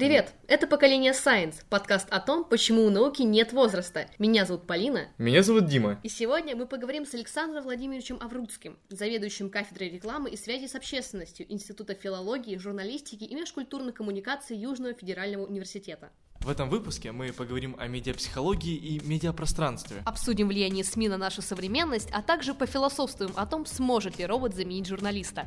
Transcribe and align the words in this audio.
Привет! 0.00 0.32
Это 0.48 0.66
«Поколение 0.66 1.12
Science», 1.12 1.56
подкаст 1.68 2.08
о 2.10 2.20
том, 2.20 2.44
почему 2.44 2.86
у 2.86 2.90
науки 2.90 3.20
нет 3.20 3.52
возраста. 3.52 4.08
Меня 4.18 4.46
зовут 4.46 4.66
Полина. 4.66 5.08
Меня 5.18 5.42
зовут 5.42 5.66
Дима. 5.66 6.00
И 6.02 6.08
сегодня 6.08 6.56
мы 6.56 6.66
поговорим 6.66 7.04
с 7.04 7.12
Александром 7.12 7.64
Владимировичем 7.64 8.16
Аврудским, 8.18 8.78
заведующим 8.88 9.50
кафедрой 9.50 9.90
рекламы 9.90 10.30
и 10.30 10.38
связи 10.38 10.68
с 10.68 10.74
общественностью 10.74 11.44
Института 11.52 11.92
филологии, 11.92 12.56
журналистики 12.56 13.24
и 13.24 13.34
межкультурных 13.34 13.96
коммуникаций 13.96 14.56
Южного 14.56 14.94
федерального 14.94 15.44
университета. 15.44 16.08
В 16.40 16.48
этом 16.48 16.70
выпуске 16.70 17.12
мы 17.12 17.34
поговорим 17.34 17.76
о 17.78 17.86
медиапсихологии 17.86 18.76
и 18.76 19.06
медиапространстве. 19.06 19.98
Обсудим 20.06 20.48
влияние 20.48 20.82
СМИ 20.82 21.10
на 21.10 21.18
нашу 21.18 21.42
современность, 21.42 22.08
а 22.10 22.22
также 22.22 22.54
пофилософствуем 22.54 23.34
о 23.36 23.44
том, 23.44 23.66
сможет 23.66 24.18
ли 24.18 24.24
робот 24.24 24.54
заменить 24.54 24.86
журналиста. 24.86 25.46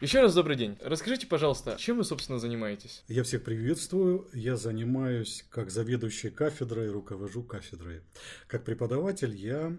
Еще 0.00 0.20
раз 0.20 0.32
добрый 0.32 0.56
день. 0.56 0.76
Расскажите, 0.80 1.26
пожалуйста, 1.26 1.74
чем 1.76 1.96
вы, 1.96 2.04
собственно, 2.04 2.38
занимаетесь? 2.38 3.02
Я 3.08 3.24
всех 3.24 3.42
приветствую. 3.42 4.28
Я 4.32 4.56
занимаюсь 4.56 5.44
как 5.50 5.72
заведующий 5.72 6.30
кафедрой, 6.30 6.88
руковожу 6.88 7.42
кафедрой. 7.42 8.02
Как 8.46 8.62
преподаватель 8.62 9.34
я 9.34 9.76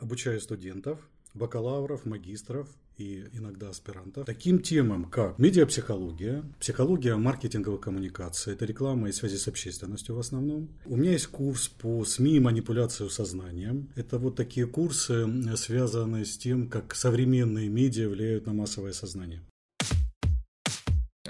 обучаю 0.00 0.40
студентов, 0.40 0.98
бакалавров, 1.34 2.04
магистров 2.06 2.68
и 2.98 3.24
иногда 3.32 3.68
аспирантов 3.68 4.26
таким 4.26 4.58
темам, 4.58 5.04
как 5.04 5.38
медиапсихология, 5.38 6.44
психология 6.58 7.14
маркетинговой 7.14 7.80
коммуникации, 7.80 8.54
это 8.54 8.64
реклама 8.64 9.10
и 9.10 9.12
связи 9.12 9.36
с 9.36 9.46
общественностью 9.46 10.16
в 10.16 10.18
основном. 10.18 10.70
У 10.86 10.96
меня 10.96 11.12
есть 11.12 11.28
курс 11.28 11.68
по 11.68 12.04
СМИ 12.04 12.36
и 12.36 12.40
манипуляцию 12.40 13.10
сознанием. 13.10 13.88
Это 13.94 14.18
вот 14.18 14.34
такие 14.34 14.66
курсы, 14.66 15.24
связанные 15.54 16.24
с 16.24 16.36
тем, 16.36 16.68
как 16.68 16.96
современные 16.96 17.68
медиа 17.68 18.08
влияют 18.08 18.46
на 18.46 18.54
массовое 18.54 18.92
сознание. 18.92 19.40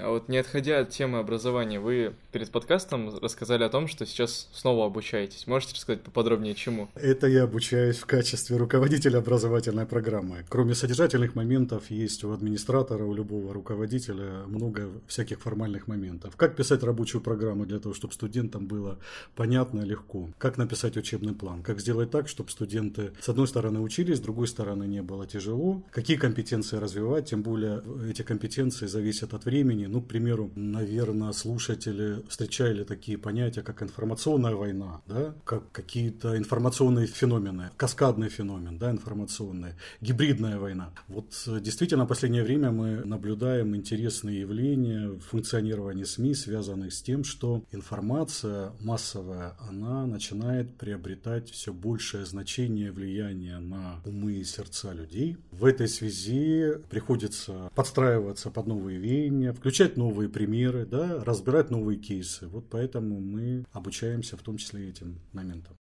А 0.03 0.09
вот 0.09 0.27
не 0.27 0.37
отходя 0.37 0.79
от 0.79 0.89
темы 0.89 1.19
образования, 1.19 1.79
вы 1.79 2.13
перед 2.33 2.49
подкастом 2.49 3.17
рассказали 3.21 3.63
о 3.63 3.69
том, 3.69 3.87
что 3.87 4.05
сейчас 4.05 4.49
снова 4.51 4.85
обучаетесь. 4.85 5.47
Можете 5.47 5.75
рассказать 5.75 6.01
поподробнее, 6.01 6.55
чему? 6.55 6.89
Это 6.95 7.27
я 7.27 7.43
обучаюсь 7.43 7.95
в 7.99 8.05
качестве 8.05 8.57
руководителя 8.57 9.19
образовательной 9.19 9.85
программы. 9.85 10.43
Кроме 10.49 10.75
содержательных 10.75 11.35
моментов, 11.35 11.89
есть 11.89 12.25
у 12.25 12.33
администратора, 12.33 13.05
у 13.05 13.13
любого 13.13 13.53
руководителя 13.53 14.43
много 14.45 14.89
всяких 15.07 15.39
формальных 15.39 15.87
моментов. 15.87 16.35
Как 16.35 16.57
писать 16.57 16.83
рабочую 16.83 17.21
программу 17.21 17.65
для 17.65 17.79
того, 17.79 17.95
чтобы 17.95 18.13
студентам 18.13 18.67
было 18.67 18.99
понятно 19.35 19.83
легко? 19.83 20.27
Как 20.37 20.57
написать 20.57 20.97
учебный 20.97 21.33
план? 21.33 21.63
Как 21.63 21.79
сделать 21.79 22.11
так, 22.11 22.27
чтобы 22.27 22.49
студенты 22.49 23.13
с 23.21 23.29
одной 23.29 23.47
стороны 23.47 23.79
учились, 23.79 24.17
с 24.17 24.21
другой 24.21 24.49
стороны 24.49 24.83
не 24.83 25.01
было 25.01 25.25
тяжело? 25.25 25.81
Какие 25.91 26.17
компетенции 26.17 26.75
развивать? 26.75 27.29
Тем 27.29 27.41
более 27.41 27.81
эти 28.09 28.21
компетенции 28.21 28.85
зависят 28.85 29.33
от 29.33 29.45
времени, 29.45 29.92
ну, 29.93 30.01
к 30.01 30.07
примеру, 30.07 30.51
наверное, 30.55 31.31
слушатели 31.33 32.23
встречали 32.27 32.83
такие 32.83 33.19
понятия, 33.19 33.61
как 33.61 33.83
информационная 33.83 34.55
война, 34.55 35.01
да, 35.05 35.35
как 35.45 35.71
какие-то 35.71 36.35
информационные 36.35 37.05
феномены, 37.05 37.69
каскадный 37.77 38.29
феномен, 38.29 38.79
да, 38.79 38.89
информационная, 38.89 39.77
гибридная 40.01 40.57
война. 40.57 40.89
Вот 41.07 41.27
э, 41.45 41.59
действительно, 41.59 42.05
в 42.05 42.07
последнее 42.07 42.43
время 42.43 42.71
мы 42.71 43.05
наблюдаем 43.05 43.75
интересные 43.75 44.41
явления 44.41 45.09
в 45.09 45.19
функционировании 45.19 46.05
СМИ, 46.05 46.33
связанные 46.33 46.89
с 46.89 47.03
тем, 47.03 47.23
что 47.23 47.63
информация 47.71 48.71
массовая, 48.79 49.53
она 49.59 50.07
начинает 50.07 50.75
приобретать 50.75 51.51
все 51.51 51.71
большее 51.71 52.25
значение 52.25 52.91
влияние 52.91 53.59
на 53.59 54.01
умы 54.05 54.33
и 54.33 54.43
сердца 54.43 54.91
людей. 54.91 55.37
В 55.51 55.65
этой 55.65 55.87
связи 55.87 56.73
приходится 56.89 57.69
подстраиваться 57.75 58.49
под 58.49 58.65
новые 58.65 58.97
веяния, 58.97 59.53
включая 59.53 59.82
изучать 59.83 59.97
новые 59.97 60.29
примеры, 60.29 60.85
да, 60.85 61.23
разбирать 61.23 61.69
новые 61.69 61.99
кейсы. 61.99 62.47
Вот 62.47 62.69
поэтому 62.69 63.19
мы 63.19 63.65
обучаемся 63.71 64.37
в 64.37 64.41
том 64.41 64.57
числе 64.57 64.89
этим 64.89 65.19
моментам. 65.33 65.75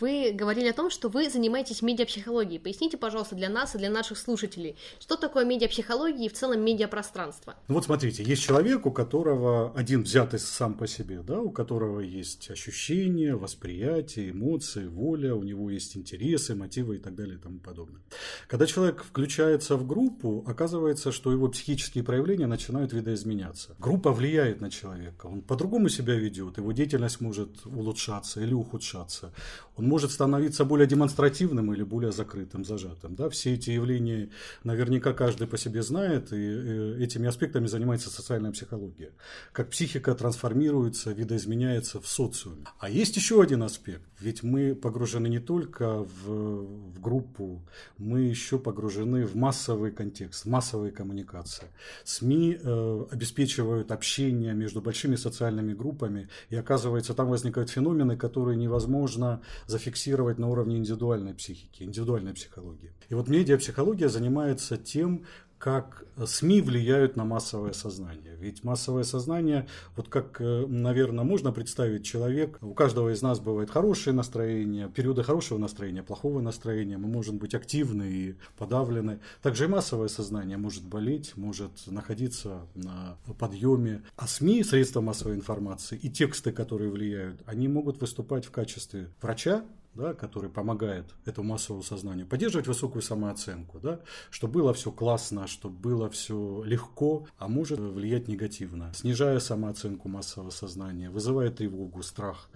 Вы 0.00 0.32
говорили 0.32 0.68
о 0.68 0.72
том, 0.72 0.90
что 0.90 1.08
вы 1.08 1.28
занимаетесь 1.30 1.82
медиапсихологией. 1.82 2.60
Поясните, 2.60 2.96
пожалуйста, 2.96 3.36
для 3.36 3.48
нас 3.48 3.74
и 3.74 3.78
для 3.78 3.90
наших 3.90 4.18
слушателей, 4.18 4.76
что 4.98 5.16
такое 5.16 5.44
медиапсихология 5.44 6.26
и 6.26 6.28
в 6.28 6.32
целом 6.32 6.64
медиапространство? 6.64 7.54
Ну 7.68 7.74
вот 7.74 7.84
смотрите, 7.84 8.22
есть 8.22 8.42
человек, 8.42 8.86
у 8.86 8.90
которого 8.90 9.72
один 9.74 10.02
взятый 10.02 10.38
сам 10.38 10.74
по 10.74 10.86
себе, 10.86 11.22
да, 11.22 11.40
у 11.40 11.50
которого 11.50 12.00
есть 12.00 12.50
ощущения, 12.50 13.36
восприятие, 13.36 14.30
эмоции, 14.30 14.86
воля, 14.86 15.34
у 15.34 15.42
него 15.42 15.70
есть 15.70 15.96
интересы, 15.96 16.54
мотивы 16.54 16.96
и 16.96 16.98
так 16.98 17.14
далее 17.14 17.36
и 17.36 17.38
тому 17.38 17.58
подобное. 17.58 18.02
Когда 18.48 18.66
человек 18.66 19.04
включается 19.04 19.76
в 19.76 19.86
группу, 19.86 20.44
оказывается, 20.46 21.12
что 21.12 21.30
его 21.30 21.48
психические 21.48 22.02
проявления 22.04 22.46
начинают 22.46 22.92
видоизменяться. 22.92 23.76
Группа 23.78 24.12
влияет 24.12 24.60
на 24.60 24.70
человека, 24.70 25.26
он 25.26 25.42
по-другому 25.42 25.88
себя 25.88 26.14
ведет, 26.14 26.58
его 26.58 26.72
деятельность 26.72 27.20
может 27.20 27.64
улучшаться 27.66 28.40
или 28.40 28.54
ухудшаться. 28.54 29.32
Он 29.76 29.83
может 29.84 30.10
становиться 30.10 30.64
более 30.64 30.86
демонстративным 30.86 31.72
или 31.72 31.82
более 31.82 32.12
закрытым, 32.12 32.64
зажатым. 32.64 33.14
Да? 33.14 33.28
Все 33.28 33.54
эти 33.54 33.70
явления 33.70 34.30
наверняка 34.64 35.12
каждый 35.12 35.46
по 35.46 35.58
себе 35.58 35.82
знает, 35.82 36.32
и 36.32 37.02
этими 37.02 37.28
аспектами 37.28 37.66
занимается 37.66 38.10
социальная 38.10 38.52
психология. 38.52 39.12
Как 39.52 39.70
психика 39.70 40.14
трансформируется, 40.14 41.12
видоизменяется 41.12 42.00
в 42.00 42.06
социуме. 42.06 42.64
А 42.78 42.88
есть 42.88 43.16
еще 43.16 43.42
один 43.42 43.62
аспект. 43.62 44.02
Ведь 44.20 44.42
мы 44.42 44.74
погружены 44.74 45.28
не 45.28 45.40
только 45.40 46.04
в, 46.04 46.28
в 46.28 47.00
группу, 47.00 47.62
мы 47.98 48.20
еще 48.20 48.58
погружены 48.58 49.26
в 49.26 49.36
массовый 49.36 49.90
контекст, 49.90 50.44
в 50.44 50.48
массовые 50.48 50.92
коммуникации. 50.92 51.66
СМИ 52.04 52.58
э, 52.62 53.04
обеспечивают 53.10 53.92
общение 53.92 54.54
между 54.54 54.80
большими 54.80 55.16
социальными 55.16 55.74
группами, 55.74 56.28
и 56.50 56.56
оказывается, 56.56 57.14
там 57.14 57.28
возникают 57.28 57.70
феномены, 57.70 58.16
которые 58.16 58.56
невозможно 58.56 59.42
зафиксировать 59.74 60.38
на 60.38 60.48
уровне 60.48 60.76
индивидуальной 60.76 61.34
психики, 61.34 61.82
индивидуальной 61.82 62.32
психологии. 62.32 62.92
И 63.08 63.14
вот 63.14 63.26
медиапсихология 63.28 64.08
занимается 64.08 64.76
тем, 64.76 65.24
как 65.58 66.04
СМИ 66.22 66.60
влияют 66.60 67.16
на 67.16 67.24
массовое 67.24 67.72
сознание. 67.72 68.36
Ведь 68.38 68.64
массовое 68.64 69.04
сознание, 69.04 69.66
вот 69.96 70.08
как, 70.08 70.40
э, 70.40 70.66
наверное, 70.66 71.24
можно 71.24 71.52
представить 71.52 72.04
человек, 72.04 72.58
у 72.60 72.74
каждого 72.74 73.12
из 73.12 73.22
нас 73.22 73.40
бывает 73.40 73.70
хорошее 73.70 74.14
настроение, 74.14 74.88
периоды 74.88 75.22
хорошего 75.22 75.58
настроения, 75.58 76.02
плохого 76.02 76.40
настроения, 76.40 76.98
мы 76.98 77.08
можем 77.08 77.38
быть 77.38 77.54
активны 77.54 78.04
и 78.04 78.34
подавлены. 78.58 79.20
Также 79.42 79.64
и 79.64 79.68
массовое 79.68 80.08
сознание 80.08 80.58
может 80.58 80.84
болеть, 80.84 81.36
может 81.36 81.72
находиться 81.86 82.66
на 82.74 83.16
подъеме. 83.38 84.02
А 84.16 84.28
СМИ, 84.28 84.62
средства 84.64 85.00
массовой 85.00 85.34
информации 85.34 85.98
и 86.00 86.10
тексты, 86.10 86.52
которые 86.52 86.90
влияют, 86.90 87.40
они 87.46 87.68
могут 87.68 88.00
выступать 88.00 88.44
в 88.44 88.50
качестве 88.50 89.08
врача, 89.20 89.64
да, 89.94 90.14
который 90.14 90.50
помогает 90.50 91.06
этому 91.24 91.50
массовому 91.50 91.82
сознанию, 91.82 92.26
поддерживать 92.26 92.66
высокую 92.66 93.02
самооценку, 93.02 93.78
да, 93.80 94.00
чтобы 94.30 94.54
было 94.60 94.74
все 94.74 94.90
классно, 94.90 95.46
чтобы 95.46 95.76
было 95.76 96.10
все 96.10 96.62
легко, 96.64 97.26
а 97.38 97.48
может 97.48 97.78
влиять 97.78 98.28
негативно, 98.28 98.92
снижая 98.94 99.40
самооценку 99.40 100.08
массового 100.08 100.50
сознания, 100.50 101.10
вызывая 101.10 101.50
тревогу, 101.50 102.02
страх. 102.02 102.48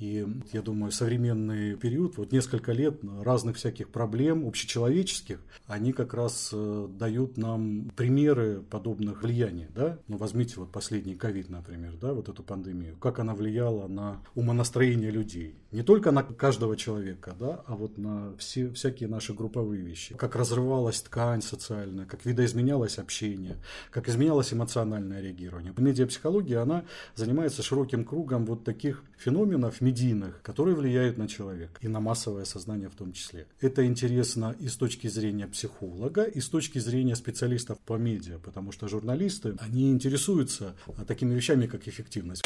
И 0.00 0.26
я 0.52 0.62
думаю, 0.62 0.92
современный 0.92 1.76
период, 1.76 2.16
вот 2.16 2.32
несколько 2.32 2.72
лет 2.72 3.00
разных 3.20 3.56
всяких 3.56 3.90
проблем 3.90 4.48
общечеловеческих, 4.48 5.40
они 5.66 5.92
как 5.92 6.14
раз 6.14 6.50
э, 6.54 6.88
дают 6.98 7.36
нам 7.36 7.90
примеры 7.96 8.62
подобных 8.62 9.22
влияний. 9.22 9.66
Да? 9.74 9.98
Ну, 10.08 10.16
возьмите 10.16 10.54
вот 10.56 10.72
последний 10.72 11.16
ковид, 11.16 11.50
например, 11.50 11.98
да, 12.00 12.14
вот 12.14 12.30
эту 12.30 12.42
пандемию. 12.42 12.96
Как 12.96 13.18
она 13.18 13.34
влияла 13.34 13.88
на 13.88 14.22
умонастроение 14.34 15.10
людей. 15.10 15.54
Не 15.70 15.82
только 15.82 16.12
на 16.12 16.22
каждого 16.22 16.76
человека, 16.76 17.34
да, 17.38 17.62
а 17.66 17.76
вот 17.76 17.98
на 17.98 18.34
все, 18.38 18.72
всякие 18.72 19.08
наши 19.08 19.34
групповые 19.34 19.82
вещи. 19.82 20.14
Как 20.14 20.34
разрывалась 20.34 21.02
ткань 21.02 21.42
социальная, 21.42 22.06
как 22.06 22.24
видоизменялось 22.24 22.98
общение, 22.98 23.56
как 23.90 24.08
изменялось 24.08 24.52
эмоциональное 24.52 25.20
реагирование. 25.20 25.74
Медиапсихология, 25.76 26.62
она 26.62 26.84
занимается 27.14 27.62
широким 27.62 28.04
кругом 28.04 28.46
вот 28.46 28.64
таких 28.64 29.04
феноменов, 29.18 29.80
медийных, 29.90 30.40
которые 30.42 30.76
влияют 30.76 31.18
на 31.18 31.26
человека 31.26 31.80
и 31.80 31.88
на 31.88 32.00
массовое 32.00 32.44
сознание 32.44 32.88
в 32.88 32.94
том 32.94 33.12
числе. 33.12 33.46
Это 33.60 33.84
интересно 33.84 34.54
и 34.60 34.68
с 34.68 34.76
точки 34.76 35.08
зрения 35.08 35.46
психолога, 35.46 36.22
и 36.22 36.40
с 36.40 36.48
точки 36.48 36.78
зрения 36.78 37.16
специалистов 37.16 37.78
по 37.80 37.94
медиа, 37.94 38.38
потому 38.38 38.72
что 38.72 38.88
журналисты, 38.88 39.54
они 39.58 39.90
интересуются 39.90 40.74
такими 41.06 41.34
вещами, 41.34 41.66
как 41.66 41.88
эффективность. 41.88 42.44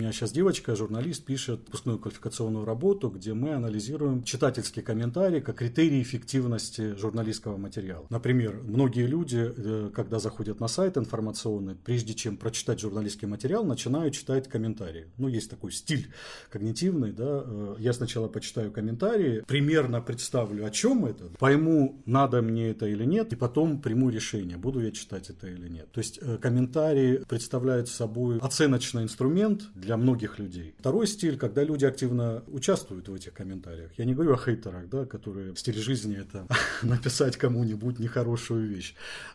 У 0.00 0.02
меня 0.02 0.12
сейчас 0.12 0.32
девочка, 0.32 0.74
журналист, 0.74 1.26
пишет 1.26 1.60
выпускную 1.66 1.98
квалификационную 1.98 2.64
работу, 2.64 3.10
где 3.10 3.34
мы 3.34 3.52
анализируем 3.52 4.22
читательский 4.22 4.80
комментарий 4.80 5.42
как 5.42 5.56
критерий 5.56 6.00
эффективности 6.00 6.96
журналистского 6.96 7.58
материала. 7.58 8.06
Например, 8.08 8.62
многие 8.64 9.06
люди, 9.06 9.52
э, 9.54 9.90
когда 9.94 10.18
заходят 10.18 10.58
на 10.58 10.68
сайт 10.68 10.96
информационный, 10.96 11.74
прежде 11.74 12.14
чем 12.14 12.38
прочитать 12.38 12.80
журналистский 12.80 13.28
материал, 13.28 13.62
начинают 13.62 14.14
читать 14.14 14.48
комментарии. 14.48 15.08
Ну, 15.18 15.28
есть 15.28 15.50
такой 15.50 15.70
стиль 15.70 16.10
когнитивный, 16.48 17.12
да. 17.12 17.42
Э, 17.44 17.76
я 17.78 17.92
сначала 17.92 18.28
почитаю 18.28 18.72
комментарии, 18.72 19.44
примерно 19.46 20.00
представлю, 20.00 20.64
о 20.64 20.70
чем 20.70 21.04
это, 21.04 21.24
пойму, 21.38 22.00
надо 22.06 22.40
мне 22.40 22.70
это 22.70 22.86
или 22.86 23.04
нет, 23.04 23.34
и 23.34 23.36
потом 23.36 23.82
приму 23.82 24.08
решение, 24.08 24.56
буду 24.56 24.80
я 24.80 24.92
читать 24.92 25.28
это 25.28 25.46
или 25.46 25.68
нет. 25.68 25.92
То 25.92 25.98
есть 25.98 26.20
э, 26.22 26.38
комментарии 26.38 27.22
представляют 27.28 27.90
собой 27.90 28.38
оценочный 28.38 29.02
инструмент 29.02 29.64
для 29.74 29.89
многих 29.96 30.38
людей. 30.38 30.74
Второй 30.78 31.06
стиль, 31.06 31.36
когда 31.36 31.64
люди 31.64 31.84
активно 31.84 32.42
участвуют 32.48 33.08
в 33.08 33.14
этих 33.14 33.32
комментариях. 33.32 33.90
Я 33.96 34.04
не 34.04 34.14
говорю 34.14 34.34
о 34.34 34.36
хейтерах, 34.36 34.88
да, 34.88 35.04
которые 35.04 35.56
стиль 35.56 35.78
жизни 35.78 36.16
это 36.16 36.46
написать 36.82 37.36
кому-нибудь 37.36 37.98
нехорошую 37.98 38.68
вещь. 38.68 38.94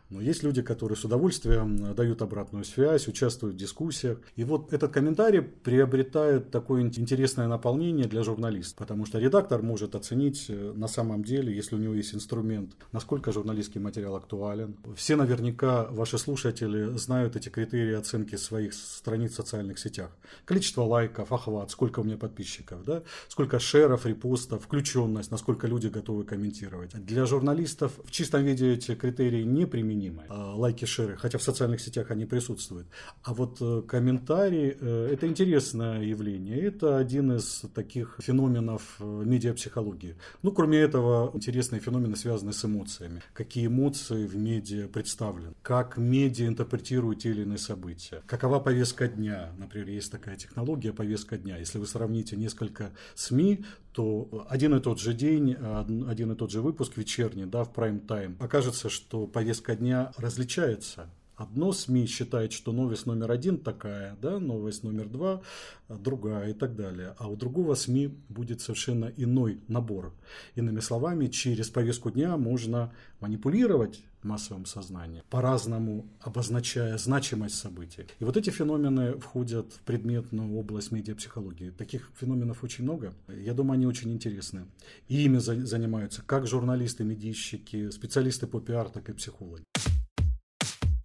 Но 0.09 0.21
есть 0.21 0.43
люди, 0.43 0.61
которые 0.61 0.97
с 0.97 1.03
удовольствием 1.03 1.95
дают 1.95 2.21
обратную 2.21 2.63
связь, 2.63 3.07
участвуют 3.07 3.55
в 3.55 3.59
дискуссиях. 3.59 4.19
И 4.35 4.43
вот 4.43 4.71
этот 4.71 4.91
комментарий 4.91 5.41
приобретает 5.41 6.51
такое 6.51 6.83
интересное 6.83 7.47
наполнение 7.47 8.05
для 8.05 8.23
журналиста, 8.23 8.75
потому 8.77 9.05
что 9.05 9.17
редактор 9.19 9.63
может 9.63 9.95
оценить 9.95 10.45
э, 10.49 10.73
на 10.75 10.87
самом 10.87 11.23
деле, 11.23 11.55
если 11.55 11.75
у 11.75 11.79
него 11.79 11.95
есть 11.95 12.13
инструмент, 12.13 12.73
насколько 12.91 13.31
журналистский 13.31 13.81
материал 13.81 14.15
актуален. 14.15 14.75
Все 14.95 15.15
наверняка, 15.15 15.87
ваши 15.89 16.19
слушатели, 16.19 16.95
знают 16.97 17.35
эти 17.35 17.49
критерии 17.49 17.95
оценки 17.95 18.35
своих 18.35 18.73
страниц 18.73 19.31
в 19.31 19.35
социальных 19.35 19.79
сетях. 19.79 20.11
Количество 20.45 20.83
лайков, 20.83 21.31
охват, 21.31 21.71
сколько 21.71 22.01
у 22.01 22.03
меня 22.03 22.17
подписчиков, 22.17 22.83
да? 22.85 23.01
сколько 23.27 23.57
шеров, 23.59 24.05
репостов, 24.05 24.63
включенность, 24.63 25.31
насколько 25.31 25.65
люди 25.65 25.87
готовы 25.87 26.25
комментировать. 26.25 26.91
Для 26.93 27.25
журналистов 27.25 27.93
в 28.03 28.11
чистом 28.11 28.43
виде 28.43 28.73
эти 28.73 28.93
критерии 28.93 29.43
не 29.43 29.65
применимы. 29.65 29.94
А, 30.29 30.55
лайки, 30.55 30.85
шеры, 30.85 31.15
хотя 31.17 31.37
в 31.37 31.43
социальных 31.43 31.81
сетях 31.81 32.11
они 32.11 32.25
присутствуют. 32.25 32.87
А 33.23 33.33
вот 33.33 33.57
э, 33.61 33.81
комментарии 33.87 34.77
э,– 34.79 35.09
это 35.13 35.27
интересное 35.27 36.01
явление. 36.01 36.59
Это 36.59 36.97
один 36.97 37.31
из 37.33 37.63
таких 37.73 38.17
феноменов 38.19 38.97
э, 38.99 39.03
медиапсихологии. 39.03 40.15
Ну, 40.43 40.51
кроме 40.51 40.79
этого, 40.79 41.31
интересные 41.33 41.79
феномены 41.79 42.15
связаны 42.15 42.53
с 42.53 42.65
эмоциями. 42.65 43.21
Какие 43.33 43.67
эмоции 43.67 44.25
в 44.25 44.35
медиа 44.35 44.87
представлены? 44.87 45.53
Как 45.61 45.97
медиа 45.97 46.47
интерпретируют 46.47 47.19
те 47.19 47.29
или 47.29 47.41
иные 47.41 47.57
события? 47.57 48.21
Какова 48.27 48.59
повестка 48.59 49.07
дня? 49.07 49.51
Например, 49.57 49.89
есть 49.89 50.11
такая 50.11 50.35
технология 50.35 50.93
повестка 50.93 51.37
дня. 51.37 51.57
Если 51.57 51.79
вы 51.79 51.87
сравните 51.87 52.35
несколько 52.35 52.91
СМИ, 53.15 53.65
то 53.95 54.45
один 54.49 54.75
и 54.75 54.81
тот 54.81 54.99
же 54.99 55.13
день, 55.13 55.53
один 55.53 56.31
и 56.33 56.35
тот 56.35 56.51
же 56.51 56.61
выпуск 56.61 56.97
вечерний, 56.97 57.45
да, 57.45 57.63
в 57.63 57.73
прайм-тайм, 57.73 58.35
окажется, 58.39 58.89
что 58.89 59.25
повестка 59.25 59.75
дня 59.75 60.11
различается. 60.17 61.09
Одно 61.35 61.73
СМИ 61.73 62.05
считает, 62.05 62.53
что 62.53 62.71
новость 62.71 63.05
номер 63.05 63.31
один 63.31 63.57
такая, 63.57 64.17
да, 64.21 64.39
новость 64.39 64.83
номер 64.83 65.09
два 65.09 65.41
другая 65.89 66.51
и 66.51 66.53
так 66.53 66.75
далее. 66.75 67.13
А 67.17 67.27
у 67.27 67.35
другого 67.35 67.75
СМИ 67.75 68.07
будет 68.29 68.61
совершенно 68.61 69.05
иной 69.17 69.59
набор. 69.67 70.13
Иными 70.55 70.79
словами, 70.79 71.27
через 71.27 71.69
повестку 71.69 72.11
дня 72.11 72.37
можно 72.37 72.93
манипулировать 73.19 74.03
массовым 74.23 74.65
сознанием, 74.65 75.23
по-разному 75.29 76.07
обозначая 76.19 76.97
значимость 76.97 77.55
событий. 77.55 78.07
И 78.19 78.23
вот 78.23 78.37
эти 78.37 78.49
феномены 78.49 79.19
входят 79.19 79.71
в 79.71 79.81
предметную 79.81 80.57
область 80.57 80.91
медиапсихологии. 80.91 81.69
Таких 81.69 82.09
феноменов 82.19 82.63
очень 82.63 82.83
много. 82.83 83.13
Я 83.27 83.53
думаю, 83.53 83.75
они 83.75 83.85
очень 83.85 84.11
интересны. 84.11 84.65
И 85.07 85.23
ими 85.23 85.37
занимаются 85.37 86.23
как 86.25 86.47
журналисты, 86.47 87.03
медийщики, 87.03 87.91
специалисты 87.91 88.47
по 88.47 88.59
пиар, 88.59 88.89
так 88.89 89.09
и 89.09 89.13
психологи. 89.13 89.63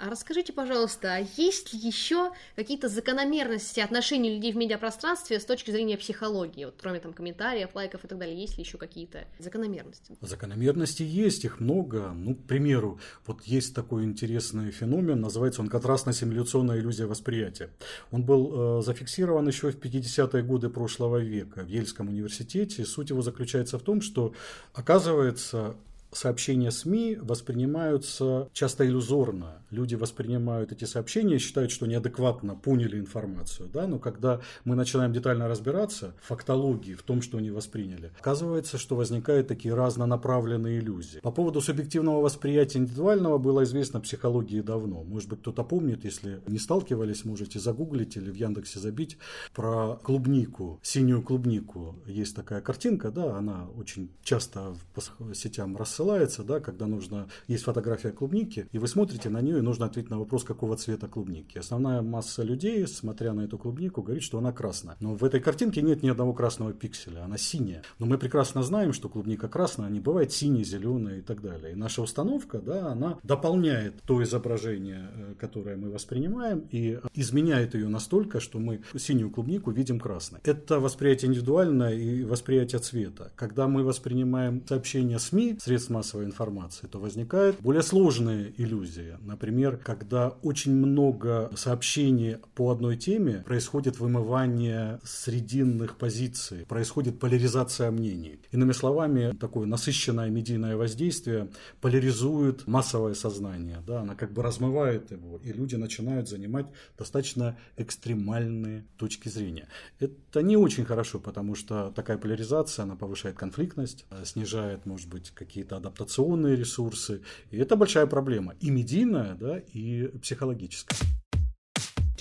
А 0.00 0.08
расскажите, 0.08 0.54
пожалуйста, 0.54 1.16
а 1.16 1.26
есть 1.36 1.74
ли 1.74 1.78
еще 1.78 2.32
какие-то 2.56 2.88
закономерности 2.88 3.80
отношений 3.80 4.34
людей 4.36 4.52
в 4.52 4.56
медиапространстве 4.56 5.38
с 5.38 5.44
точки 5.44 5.70
зрения 5.70 5.98
психологии? 5.98 6.64
Вот, 6.64 6.76
кроме 6.80 7.00
там 7.00 7.12
комментариев, 7.12 7.74
лайков 7.74 8.04
и 8.04 8.08
так 8.08 8.18
далее, 8.18 8.40
есть 8.40 8.56
ли 8.56 8.64
еще 8.64 8.78
какие-то 8.78 9.26
закономерности? 9.38 10.16
Закономерности 10.22 11.02
есть, 11.02 11.44
их 11.44 11.60
много. 11.60 12.12
Ну, 12.14 12.34
к 12.34 12.44
примеру, 12.44 12.98
вот 13.26 13.42
есть 13.42 13.74
такой 13.74 14.04
интересный 14.04 14.70
феномен, 14.70 15.20
называется 15.20 15.60
он 15.60 15.68
контрастно-симуляционная 15.68 16.78
иллюзия 16.78 17.04
восприятия. 17.04 17.68
Он 18.10 18.24
был 18.24 18.78
э, 18.78 18.82
зафиксирован 18.82 19.46
еще 19.46 19.70
в 19.70 19.78
50-е 19.78 20.42
годы 20.42 20.70
прошлого 20.70 21.18
века 21.18 21.62
в 21.62 21.68
Ельском 21.68 22.08
университете. 22.08 22.86
Суть 22.86 23.10
его 23.10 23.20
заключается 23.20 23.78
в 23.78 23.82
том, 23.82 24.00
что, 24.00 24.32
оказывается, 24.72 25.76
сообщения 26.12 26.70
СМИ 26.70 27.18
воспринимаются 27.20 28.48
часто 28.52 28.86
иллюзорно. 28.86 29.62
Люди 29.70 29.94
воспринимают 29.94 30.72
эти 30.72 30.84
сообщения, 30.84 31.38
считают, 31.38 31.70
что 31.70 31.86
неадекватно 31.86 32.56
поняли 32.56 32.98
информацию. 32.98 33.68
Да? 33.72 33.86
Но 33.86 33.98
когда 33.98 34.40
мы 34.64 34.74
начинаем 34.74 35.12
детально 35.12 35.48
разбираться 35.48 36.14
в 36.20 36.26
фактологии, 36.26 36.94
в 36.94 37.02
том, 37.02 37.22
что 37.22 37.38
они 37.38 37.50
восприняли, 37.50 38.12
оказывается, 38.18 38.78
что 38.78 38.96
возникают 38.96 39.48
такие 39.48 39.74
разнонаправленные 39.74 40.80
иллюзии. 40.80 41.20
По 41.20 41.30
поводу 41.30 41.60
субъективного 41.60 42.20
восприятия 42.20 42.78
индивидуального 42.78 43.38
было 43.38 43.62
известно 43.64 44.00
психологии 44.00 44.60
давно. 44.60 45.04
Может 45.04 45.28
быть, 45.28 45.40
кто-то 45.40 45.62
помнит, 45.62 46.04
если 46.04 46.40
не 46.46 46.58
сталкивались, 46.58 47.24
можете 47.24 47.58
загуглить 47.60 48.16
или 48.16 48.30
в 48.30 48.34
Яндексе 48.34 48.80
забить 48.80 49.18
про 49.54 49.96
клубнику, 50.02 50.80
синюю 50.82 51.22
клубнику. 51.22 51.96
Есть 52.06 52.34
такая 52.34 52.60
картинка, 52.60 53.10
да, 53.10 53.36
она 53.36 53.68
очень 53.76 54.10
часто 54.22 54.74
по 54.94 55.34
сетям 55.34 55.76
рассылается 55.76 55.99
рассылается, 56.00 56.42
да, 56.42 56.60
когда 56.60 56.86
нужно, 56.86 57.28
есть 57.46 57.64
фотография 57.64 58.10
клубники, 58.10 58.66
и 58.72 58.78
вы 58.78 58.88
смотрите 58.88 59.28
на 59.28 59.40
нее, 59.40 59.58
и 59.58 59.62
нужно 59.62 59.86
ответить 59.86 60.10
на 60.10 60.18
вопрос, 60.18 60.44
какого 60.44 60.76
цвета 60.76 61.08
клубники. 61.08 61.58
Основная 61.58 62.02
масса 62.02 62.42
людей, 62.42 62.86
смотря 62.86 63.32
на 63.32 63.42
эту 63.42 63.58
клубнику, 63.58 64.02
говорит, 64.02 64.22
что 64.22 64.38
она 64.38 64.52
красная. 64.52 64.96
Но 65.00 65.14
в 65.14 65.24
этой 65.24 65.40
картинке 65.40 65.82
нет 65.82 66.02
ни 66.02 66.08
одного 66.08 66.32
красного 66.32 66.72
пикселя, 66.72 67.24
она 67.24 67.36
синяя. 67.36 67.82
Но 67.98 68.06
мы 68.06 68.18
прекрасно 68.18 68.62
знаем, 68.62 68.92
что 68.92 69.08
клубника 69.08 69.48
красная, 69.48 69.90
не 69.90 70.00
бывает 70.00 70.32
синяя, 70.32 70.64
зеленая 70.64 71.18
и 71.18 71.22
так 71.22 71.42
далее. 71.42 71.72
И 71.72 71.76
наша 71.76 72.02
установка, 72.02 72.58
да, 72.58 72.92
она 72.92 73.18
дополняет 73.22 74.00
то 74.06 74.22
изображение, 74.22 75.10
э, 75.14 75.34
которое 75.38 75.76
мы 75.76 75.90
воспринимаем, 75.90 76.64
и 76.70 76.98
изменяет 77.14 77.74
ее 77.74 77.88
настолько, 77.88 78.40
что 78.40 78.58
мы 78.58 78.80
синюю 78.96 79.30
клубнику 79.30 79.70
видим 79.70 80.00
красной. 80.00 80.40
Это 80.44 80.80
восприятие 80.80 81.28
индивидуальное 81.28 81.92
и 81.92 82.24
восприятие 82.24 82.80
цвета. 82.80 83.32
Когда 83.36 83.68
мы 83.68 83.84
воспринимаем 83.84 84.62
сообщения 84.66 85.18
СМИ, 85.18 85.58
средств 85.60 85.89
массовой 85.90 86.24
информации, 86.24 86.86
то 86.86 86.98
возникают 86.98 87.60
более 87.60 87.82
сложные 87.82 88.54
иллюзии. 88.56 89.16
Например, 89.20 89.76
когда 89.76 90.28
очень 90.42 90.74
много 90.74 91.50
сообщений 91.56 92.38
по 92.54 92.70
одной 92.70 92.96
теме, 92.96 93.42
происходит 93.44 93.98
вымывание 93.98 95.00
срединных 95.04 95.98
позиций, 95.98 96.64
происходит 96.66 97.18
поляризация 97.18 97.90
мнений. 97.90 98.40
Иными 98.52 98.72
словами, 98.72 99.36
такое 99.38 99.66
насыщенное 99.66 100.30
медийное 100.30 100.76
воздействие 100.76 101.50
поляризует 101.80 102.66
массовое 102.66 103.14
сознание. 103.14 103.82
Да, 103.86 104.00
она 104.02 104.14
как 104.14 104.32
бы 104.32 104.42
размывает 104.42 105.10
его, 105.10 105.38
и 105.42 105.52
люди 105.52 105.74
начинают 105.76 106.28
занимать 106.28 106.66
достаточно 106.96 107.58
экстремальные 107.76 108.86
точки 108.96 109.28
зрения. 109.28 109.68
Это 109.98 110.42
не 110.42 110.56
очень 110.56 110.84
хорошо, 110.84 111.18
потому 111.18 111.54
что 111.54 111.92
такая 111.96 112.18
поляризация, 112.18 112.84
она 112.84 112.96
повышает 112.96 113.36
конфликтность, 113.36 114.06
снижает, 114.24 114.86
может 114.86 115.08
быть, 115.08 115.30
какие-то 115.30 115.76
адаптационные 115.80 116.56
ресурсы. 116.56 117.22
И 117.50 117.58
это 117.58 117.76
большая 117.76 118.06
проблема. 118.06 118.54
И 118.60 118.70
медийная, 118.70 119.34
да, 119.34 119.58
и 119.58 120.06
психологическая. 120.18 121.19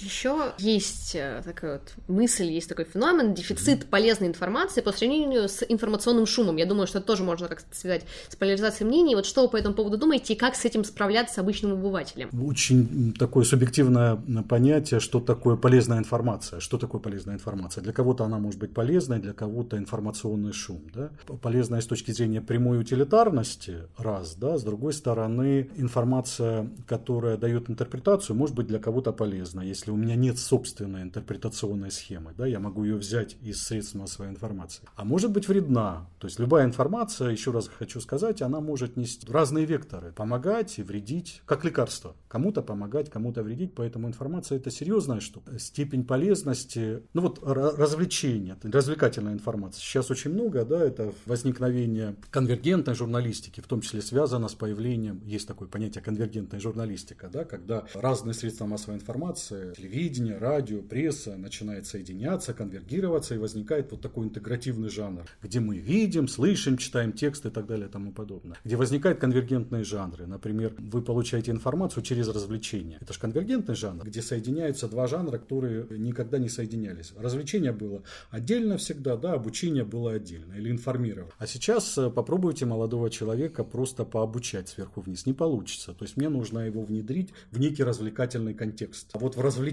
Еще 0.01 0.53
есть 0.57 1.15
э, 1.15 1.41
такая 1.43 1.73
вот 1.73 1.93
мысль, 2.07 2.45
есть 2.45 2.69
такой 2.69 2.85
феномен, 2.85 3.33
дефицит 3.33 3.85
полезной 3.85 4.27
информации 4.27 4.81
по 4.81 4.91
сравнению 4.91 5.49
с 5.49 5.63
информационным 5.67 6.25
шумом. 6.25 6.57
Я 6.57 6.65
думаю, 6.65 6.87
что 6.87 6.99
это 6.99 7.07
тоже 7.07 7.23
можно 7.23 7.47
как-то 7.47 7.75
связать 7.75 8.03
с 8.29 8.35
поляризацией 8.35 8.87
мнений. 8.87 9.15
Вот 9.15 9.25
что 9.25 9.43
вы 9.43 9.49
по 9.49 9.57
этому 9.57 9.75
поводу 9.75 9.97
думаете 9.97 10.33
и 10.33 10.35
как 10.35 10.55
с 10.55 10.65
этим 10.65 10.83
справляться 10.83 11.41
обычным 11.41 11.73
обывателем? 11.73 12.29
Очень 12.45 13.13
такое 13.17 13.43
субъективное 13.45 14.15
понятие, 14.47 14.99
что 14.99 15.19
такое 15.19 15.55
полезная 15.55 15.99
информация. 15.99 16.59
Что 16.59 16.77
такое 16.77 17.01
полезная 17.01 17.35
информация? 17.35 17.81
Для 17.81 17.93
кого-то 17.93 18.23
она 18.23 18.39
может 18.39 18.59
быть 18.59 18.73
полезной, 18.73 19.19
для 19.19 19.33
кого-то 19.33 19.77
информационный 19.77 20.53
шум. 20.53 20.81
Да? 20.93 21.09
Полезная 21.41 21.81
с 21.81 21.85
точки 21.85 22.11
зрения 22.11 22.41
прямой 22.41 22.79
утилитарности, 22.79 23.83
раз, 23.97 24.35
да, 24.35 24.57
с 24.57 24.63
другой 24.63 24.93
стороны, 24.93 25.69
информация, 25.75 26.69
которая 26.87 27.37
дает 27.37 27.69
интерпретацию, 27.69 28.35
может 28.35 28.55
быть 28.55 28.67
для 28.67 28.79
кого-то 28.79 29.11
полезна. 29.11 29.61
Если 29.61 29.88
если 29.89 29.91
у 29.91 29.95
меня 29.95 30.15
нет 30.15 30.37
собственной 30.37 31.01
интерпретационной 31.01 31.91
схемы, 31.91 32.33
да, 32.37 32.45
я 32.45 32.59
могу 32.59 32.83
ее 32.83 32.95
взять 32.95 33.35
из 33.41 33.63
средств 33.63 33.95
массовой 33.95 34.29
информации. 34.29 34.83
А 34.95 35.03
может 35.03 35.31
быть 35.31 35.47
вредна. 35.47 36.07
То 36.19 36.27
есть 36.27 36.39
любая 36.39 36.65
информация, 36.65 37.31
еще 37.31 37.51
раз 37.51 37.67
хочу 37.67 37.99
сказать, 37.99 38.41
она 38.41 38.59
может 38.59 38.97
нести 38.97 39.25
разные 39.31 39.65
векторы. 39.65 40.11
Помогать 40.11 40.77
и 40.77 40.83
вредить, 40.83 41.41
как 41.45 41.65
лекарство. 41.65 42.15
Кому-то 42.27 42.61
помогать, 42.61 43.09
кому-то 43.09 43.41
вредить. 43.41 43.73
Поэтому 43.73 44.07
информация 44.07 44.57
это 44.59 44.69
серьезная 44.69 45.21
штука. 45.21 45.57
Степень 45.57 46.05
полезности, 46.05 47.01
ну 47.13 47.21
вот 47.23 47.39
развлечение, 47.43 48.57
развлекательная 48.61 49.33
информация. 49.33 49.81
Сейчас 49.81 50.11
очень 50.11 50.31
много, 50.31 50.65
да, 50.65 50.83
это 50.83 51.13
возникновение 51.25 52.15
конвергентной 52.29 52.93
журналистики, 52.93 53.61
в 53.61 53.67
том 53.67 53.81
числе 53.81 54.01
связано 54.01 54.49
с 54.49 54.53
появлением, 54.53 55.21
есть 55.25 55.47
такое 55.47 55.67
понятие 55.67 56.03
конвергентная 56.03 56.59
журналистика, 56.59 57.29
да, 57.31 57.43
когда 57.43 57.85
разные 57.93 58.33
средства 58.33 58.65
массовой 58.65 58.97
информации, 58.97 59.73
телевидение, 59.79 60.37
радио, 60.37 60.81
пресса 60.81 61.37
начинает 61.37 61.85
соединяться, 61.85 62.53
конвергироваться, 62.53 63.35
и 63.35 63.37
возникает 63.37 63.91
вот 63.91 64.01
такой 64.01 64.25
интегративный 64.25 64.89
жанр, 64.89 65.25
где 65.41 65.59
мы 65.59 65.77
видим, 65.77 66.27
слышим, 66.27 66.77
читаем 66.77 67.13
тексты 67.13 67.47
и 67.47 67.51
так 67.51 67.65
далее 67.65 67.87
и 67.87 67.91
тому 67.91 68.11
подобное. 68.11 68.57
Где 68.65 68.75
возникают 68.75 69.19
конвергентные 69.19 69.83
жанры. 69.83 70.27
Например, 70.27 70.73
вы 70.77 71.01
получаете 71.01 71.51
информацию 71.51 72.03
через 72.03 72.27
развлечение. 72.27 72.97
Это 73.01 73.13
же 73.13 73.19
конвергентный 73.19 73.75
жанр, 73.75 74.05
где 74.05 74.21
соединяются 74.21 74.87
два 74.87 75.07
жанра, 75.07 75.37
которые 75.37 75.85
никогда 75.97 76.37
не 76.37 76.49
соединялись. 76.49 77.13
Развлечение 77.17 77.71
было 77.71 78.03
отдельно 78.31 78.77
всегда, 78.77 79.15
да, 79.15 79.33
обучение 79.33 79.85
было 79.85 80.13
отдельно 80.13 80.53
или 80.55 80.69
информировать. 80.69 81.31
А 81.37 81.47
сейчас 81.47 81.97
э, 81.97 82.09
попробуйте 82.09 82.65
молодого 82.65 83.09
человека 83.09 83.63
просто 83.63 84.03
пообучать 84.03 84.69
сверху 84.69 85.01
вниз. 85.01 85.25
Не 85.25 85.33
получится. 85.33 85.93
То 85.93 86.03
есть 86.03 86.17
мне 86.17 86.29
нужно 86.29 86.59
его 86.59 86.83
внедрить 86.83 87.29
в 87.51 87.59
некий 87.59 87.83
развлекательный 87.83 88.53
контекст. 88.53 89.09
А 89.13 89.19
вот 89.19 89.35
в 89.35 89.41
развлечении 89.41 89.68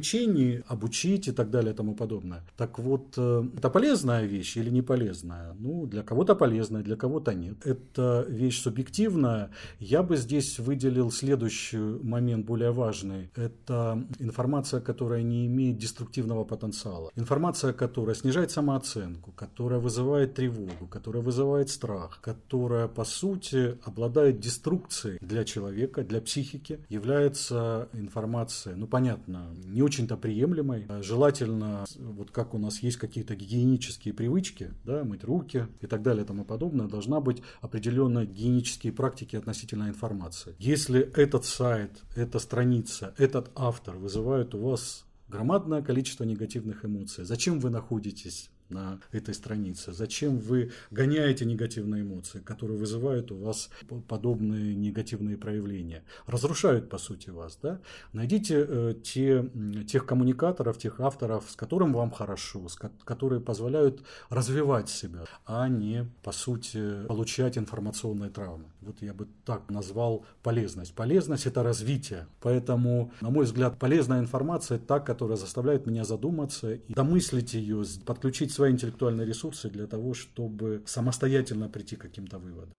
обучить 0.68 1.28
и 1.28 1.32
так 1.32 1.50
далее 1.50 1.72
и 1.72 1.76
тому 1.76 1.94
подобное. 1.94 2.42
Так 2.56 2.78
вот, 2.78 3.14
э, 3.16 3.44
это 3.56 3.70
полезная 3.70 4.26
вещь 4.26 4.56
или 4.56 4.70
не 4.70 4.82
полезная? 4.82 5.54
Ну, 5.58 5.86
для 5.86 6.02
кого-то 6.02 6.34
полезная, 6.34 6.82
для 6.82 6.96
кого-то 6.96 7.34
нет. 7.34 7.66
Это 7.66 8.26
вещь 8.28 8.62
субъективная. 8.62 9.50
Я 9.78 10.02
бы 10.02 10.16
здесь 10.16 10.58
выделил 10.58 11.10
следующий 11.10 11.78
момент 12.02 12.46
более 12.46 12.70
важный. 12.70 13.30
Это 13.36 14.04
информация, 14.18 14.80
которая 14.80 15.22
не 15.22 15.46
имеет 15.46 15.78
деструктивного 15.78 16.44
потенциала. 16.44 17.10
Информация, 17.16 17.72
которая 17.72 18.14
снижает 18.14 18.50
самооценку, 18.50 19.32
которая 19.32 19.80
вызывает 19.80 20.34
тревогу, 20.34 20.86
которая 20.90 21.22
вызывает 21.22 21.68
страх, 21.68 22.20
которая, 22.20 22.88
по 22.88 23.04
сути, 23.04 23.78
обладает 23.84 24.40
деструкцией 24.40 25.18
для 25.20 25.44
человека, 25.44 26.02
для 26.02 26.20
психики, 26.20 26.78
является 26.88 27.88
информация, 27.92 28.76
ну, 28.76 28.86
понятно, 28.86 29.46
не 29.64 29.82
очень-то 29.86 30.16
приемлемой. 30.16 30.86
Желательно, 31.00 31.84
вот 31.96 32.30
как 32.32 32.54
у 32.54 32.58
нас 32.58 32.82
есть 32.82 32.96
какие-то 32.96 33.36
гигиенические 33.36 34.12
привычки, 34.12 34.74
да, 34.84 35.04
мыть 35.04 35.24
руки 35.24 35.68
и 35.80 35.86
так 35.86 36.02
далее 36.02 36.24
и 36.24 36.26
тому 36.26 36.44
подобное, 36.44 36.88
должна 36.88 37.20
быть 37.20 37.42
определенная 37.60 38.26
гигиенические 38.26 38.92
практики 38.92 39.36
относительно 39.36 39.88
информации. 39.88 40.56
Если 40.58 41.00
этот 41.00 41.44
сайт, 41.44 42.02
эта 42.16 42.40
страница, 42.40 43.14
этот 43.16 43.50
автор 43.54 43.96
вызывают 43.96 44.54
у 44.54 44.58
вас 44.58 45.04
громадное 45.28 45.82
количество 45.82 46.24
негативных 46.24 46.84
эмоций, 46.84 47.24
зачем 47.24 47.60
вы 47.60 47.70
находитесь 47.70 48.50
на 48.68 49.00
этой 49.12 49.34
странице? 49.34 49.92
Зачем 49.92 50.38
вы 50.38 50.72
гоняете 50.90 51.44
негативные 51.44 52.02
эмоции, 52.02 52.40
которые 52.40 52.78
вызывают 52.78 53.32
у 53.32 53.36
вас 53.36 53.70
подобные 54.08 54.74
негативные 54.74 55.36
проявления? 55.36 56.04
Разрушают, 56.26 56.88
по 56.88 56.98
сути, 56.98 57.30
вас. 57.30 57.58
Да? 57.62 57.80
Найдите 58.12 58.66
э, 58.68 58.94
те, 59.02 59.48
тех 59.86 60.06
коммуникаторов, 60.06 60.78
тех 60.78 61.00
авторов, 61.00 61.44
с 61.50 61.56
которым 61.56 61.92
вам 61.92 62.10
хорошо, 62.10 62.68
с, 62.68 62.76
которые 63.04 63.40
позволяют 63.40 64.02
развивать 64.30 64.88
себя, 64.88 65.24
а 65.44 65.68
не, 65.68 66.06
по 66.22 66.32
сути, 66.32 67.06
получать 67.06 67.58
информационные 67.58 68.30
травмы. 68.30 68.66
Вот 68.80 69.02
я 69.02 69.12
бы 69.14 69.26
так 69.44 69.68
назвал 69.70 70.24
полезность. 70.42 70.94
Полезность– 70.94 71.46
это 71.46 71.62
развитие. 71.62 72.26
Поэтому, 72.40 73.12
на 73.20 73.30
мой 73.30 73.44
взгляд, 73.44 73.78
полезная 73.78 74.20
информация– 74.20 74.78
та, 74.86 75.00
которая 75.00 75.36
заставляет 75.36 75.86
меня 75.86 76.04
задуматься 76.04 76.74
и 76.74 76.94
домыслить 76.94 77.54
ее, 77.54 77.84
подключить 78.04 78.52
свои 78.56 78.72
интеллектуальные 78.72 79.26
ресурсы 79.26 79.68
для 79.68 79.86
того, 79.86 80.14
чтобы 80.14 80.82
самостоятельно 80.86 81.68
прийти 81.68 81.96
к 81.96 82.00
каким-то 82.00 82.38
выводам. 82.38 82.72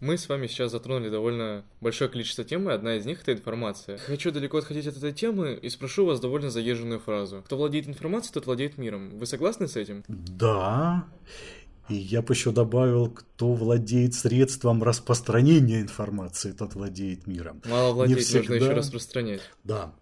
Мы 0.00 0.16
с 0.16 0.28
вами 0.30 0.46
сейчас 0.46 0.72
затронули 0.72 1.10
довольно 1.10 1.64
большое 1.82 2.08
количество 2.08 2.42
тем, 2.42 2.70
и 2.70 2.72
одна 2.72 2.96
из 2.96 3.04
них— 3.04 3.20
это 3.22 3.32
информация. 3.32 3.98
Хочу 3.98 4.30
далеко 4.30 4.58
отходить 4.58 4.86
от 4.86 4.96
этой 4.96 5.12
темы 5.12 5.58
и 5.60 5.68
спрошу 5.68 6.06
вас 6.06 6.20
довольно 6.20 6.50
заезженную 6.50 7.00
фразу. 7.00 7.42
Кто 7.44 7.58
владеет 7.58 7.86
информацией, 7.86 8.32
тот 8.32 8.46
владеет 8.46 8.78
миром. 8.78 9.18
Вы 9.18 9.26
согласны 9.26 9.68
с 9.68 9.76
этим? 9.76 10.02
Да. 10.08 11.04
И 11.90 11.94
я 11.94 12.22
бы 12.22 12.32
еще 12.32 12.50
добавил, 12.50 13.10
кто 13.10 13.52
владеет 13.52 14.14
средством 14.14 14.82
распространения 14.82 15.80
информации, 15.80 16.52
тот 16.52 16.74
владеет 16.74 17.26
миром. 17.26 17.60
Мало 17.66 17.92
владеть, 17.92 18.20
всегда... 18.20 18.54
нужно 18.54 18.64
еще 18.64 18.72
распространять. 18.72 19.42
Да. 19.64 19.92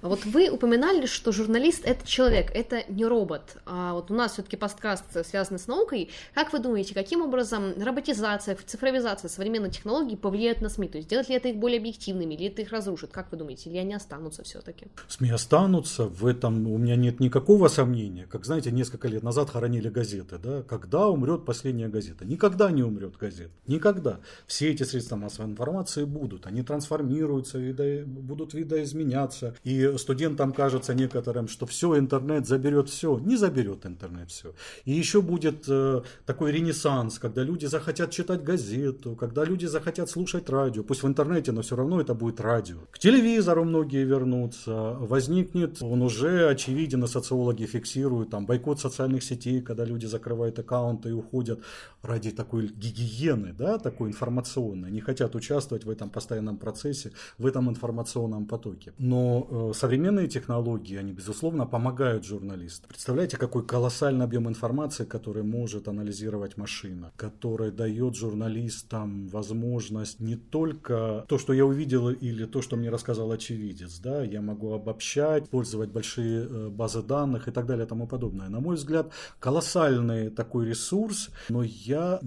А 0.00 0.08
вот 0.08 0.24
вы 0.24 0.50
упоминали, 0.50 1.06
что 1.06 1.32
журналист 1.32 1.84
это 1.84 2.06
человек, 2.06 2.50
это 2.54 2.84
не 2.88 3.04
робот. 3.04 3.56
А 3.66 3.94
вот 3.94 4.10
у 4.10 4.14
нас 4.14 4.32
все-таки 4.32 4.56
подкаст 4.56 5.04
связан 5.26 5.58
с 5.58 5.66
наукой. 5.66 6.10
Как 6.34 6.52
вы 6.52 6.60
думаете, 6.60 6.94
каким 6.94 7.22
образом 7.22 7.72
роботизация, 7.82 8.56
цифровизация 8.66 9.28
современных 9.28 9.72
технологий 9.72 10.16
повлияет 10.16 10.60
на 10.60 10.68
СМИ? 10.68 10.88
То 10.88 10.98
есть 10.98 11.08
делает 11.08 11.28
ли 11.28 11.34
это 11.34 11.48
их 11.48 11.56
более 11.56 11.78
объективными, 11.78 12.34
или 12.34 12.46
это 12.46 12.62
их 12.62 12.70
разрушит? 12.70 13.10
Как 13.10 13.30
вы 13.32 13.38
думаете, 13.38 13.70
или 13.70 13.78
они 13.78 13.94
останутся 13.94 14.42
все-таки? 14.44 14.86
СМИ 15.08 15.30
останутся, 15.30 16.04
в 16.04 16.26
этом 16.26 16.66
у 16.68 16.78
меня 16.78 16.96
нет 16.96 17.20
никакого 17.20 17.68
сомнения. 17.68 18.26
Как 18.26 18.44
знаете, 18.44 18.70
несколько 18.70 19.08
лет 19.08 19.22
назад 19.22 19.50
хоронили 19.50 19.88
газеты, 19.88 20.38
да? 20.38 20.62
Когда 20.62 21.08
умрет 21.08 21.44
последняя 21.44 21.88
газета? 21.88 22.24
Никогда 22.24 22.70
не 22.70 22.82
умрет 22.82 23.16
газета. 23.16 23.50
Никогда. 23.66 24.20
Все 24.46 24.70
эти 24.70 24.84
средства 24.84 25.16
массовой 25.16 25.50
информации 25.50 26.04
будут. 26.04 26.46
Они 26.46 26.62
трансформируются, 26.62 27.58
видо... 27.58 28.04
будут 28.06 28.54
видоизменяться. 28.54 29.56
И 29.64 29.87
студентам 29.96 30.52
кажется 30.52 30.94
некоторым, 30.94 31.48
что 31.48 31.66
все, 31.66 31.98
интернет 31.98 32.46
заберет 32.46 32.88
все. 32.88 33.18
Не 33.18 33.36
заберет 33.36 33.86
интернет 33.86 34.30
все. 34.30 34.54
И 34.84 34.92
еще 34.92 35.22
будет 35.22 35.64
э, 35.68 36.02
такой 36.26 36.52
ренессанс, 36.52 37.18
когда 37.18 37.42
люди 37.42 37.66
захотят 37.66 38.10
читать 38.10 38.42
газету, 38.42 39.16
когда 39.16 39.44
люди 39.44 39.66
захотят 39.66 40.10
слушать 40.10 40.50
радио. 40.50 40.82
Пусть 40.82 41.02
в 41.02 41.06
интернете, 41.06 41.52
но 41.52 41.62
все 41.62 41.76
равно 41.76 42.00
это 42.00 42.14
будет 42.14 42.40
радио. 42.40 42.78
К 42.90 42.98
телевизору 42.98 43.64
многие 43.64 44.04
вернутся. 44.04 44.96
Возникнет, 45.00 45.82
он 45.82 46.02
уже 46.02 46.48
очевидно, 46.48 47.06
социологи 47.06 47.64
фиксируют, 47.64 48.30
там 48.30 48.46
бойкот 48.46 48.80
социальных 48.80 49.22
сетей, 49.22 49.60
когда 49.62 49.84
люди 49.84 50.06
закрывают 50.06 50.58
аккаунты 50.58 51.10
и 51.10 51.12
уходят 51.12 51.60
ради 52.02 52.30
такой 52.30 52.68
гигиены, 52.68 53.52
да, 53.52 53.78
такой 53.78 54.08
информационной. 54.08 54.90
Не 54.90 55.00
хотят 55.00 55.34
участвовать 55.34 55.84
в 55.84 55.90
этом 55.90 56.10
постоянном 56.10 56.56
процессе, 56.56 57.12
в 57.38 57.46
этом 57.46 57.68
информационном 57.68 58.46
потоке. 58.46 58.92
Но 58.98 59.46
э, 59.50 59.77
современные 59.78 60.28
технологии, 60.28 60.96
они, 60.96 61.12
безусловно, 61.12 61.66
помогают 61.66 62.24
журналистам. 62.24 62.88
Представляете, 62.88 63.36
какой 63.36 63.64
колоссальный 63.64 64.24
объем 64.24 64.48
информации, 64.48 65.04
который 65.04 65.42
может 65.42 65.88
анализировать 65.88 66.56
машина, 66.56 67.12
который 67.16 67.70
дает 67.70 68.16
журналистам 68.16 69.28
возможность 69.28 70.20
не 70.20 70.36
только 70.36 71.24
то, 71.28 71.38
что 71.38 71.52
я 71.52 71.64
увидел 71.64 72.10
или 72.10 72.44
то, 72.44 72.62
что 72.62 72.76
мне 72.76 72.90
рассказал 72.90 73.30
очевидец, 73.30 73.98
да, 73.98 74.22
я 74.22 74.42
могу 74.42 74.72
обобщать, 74.72 75.44
использовать 75.44 75.90
большие 75.90 76.46
э, 76.48 76.68
базы 76.68 77.02
данных 77.02 77.48
и 77.48 77.50
так 77.50 77.66
далее 77.66 77.86
и 77.86 77.88
тому 77.88 78.06
подобное. 78.06 78.48
На 78.48 78.60
мой 78.60 78.76
взгляд, 78.76 79.12
колоссальный 79.38 80.30
такой 80.30 80.66
ресурс, 80.66 81.30
но 81.48 81.62
я 81.62 82.20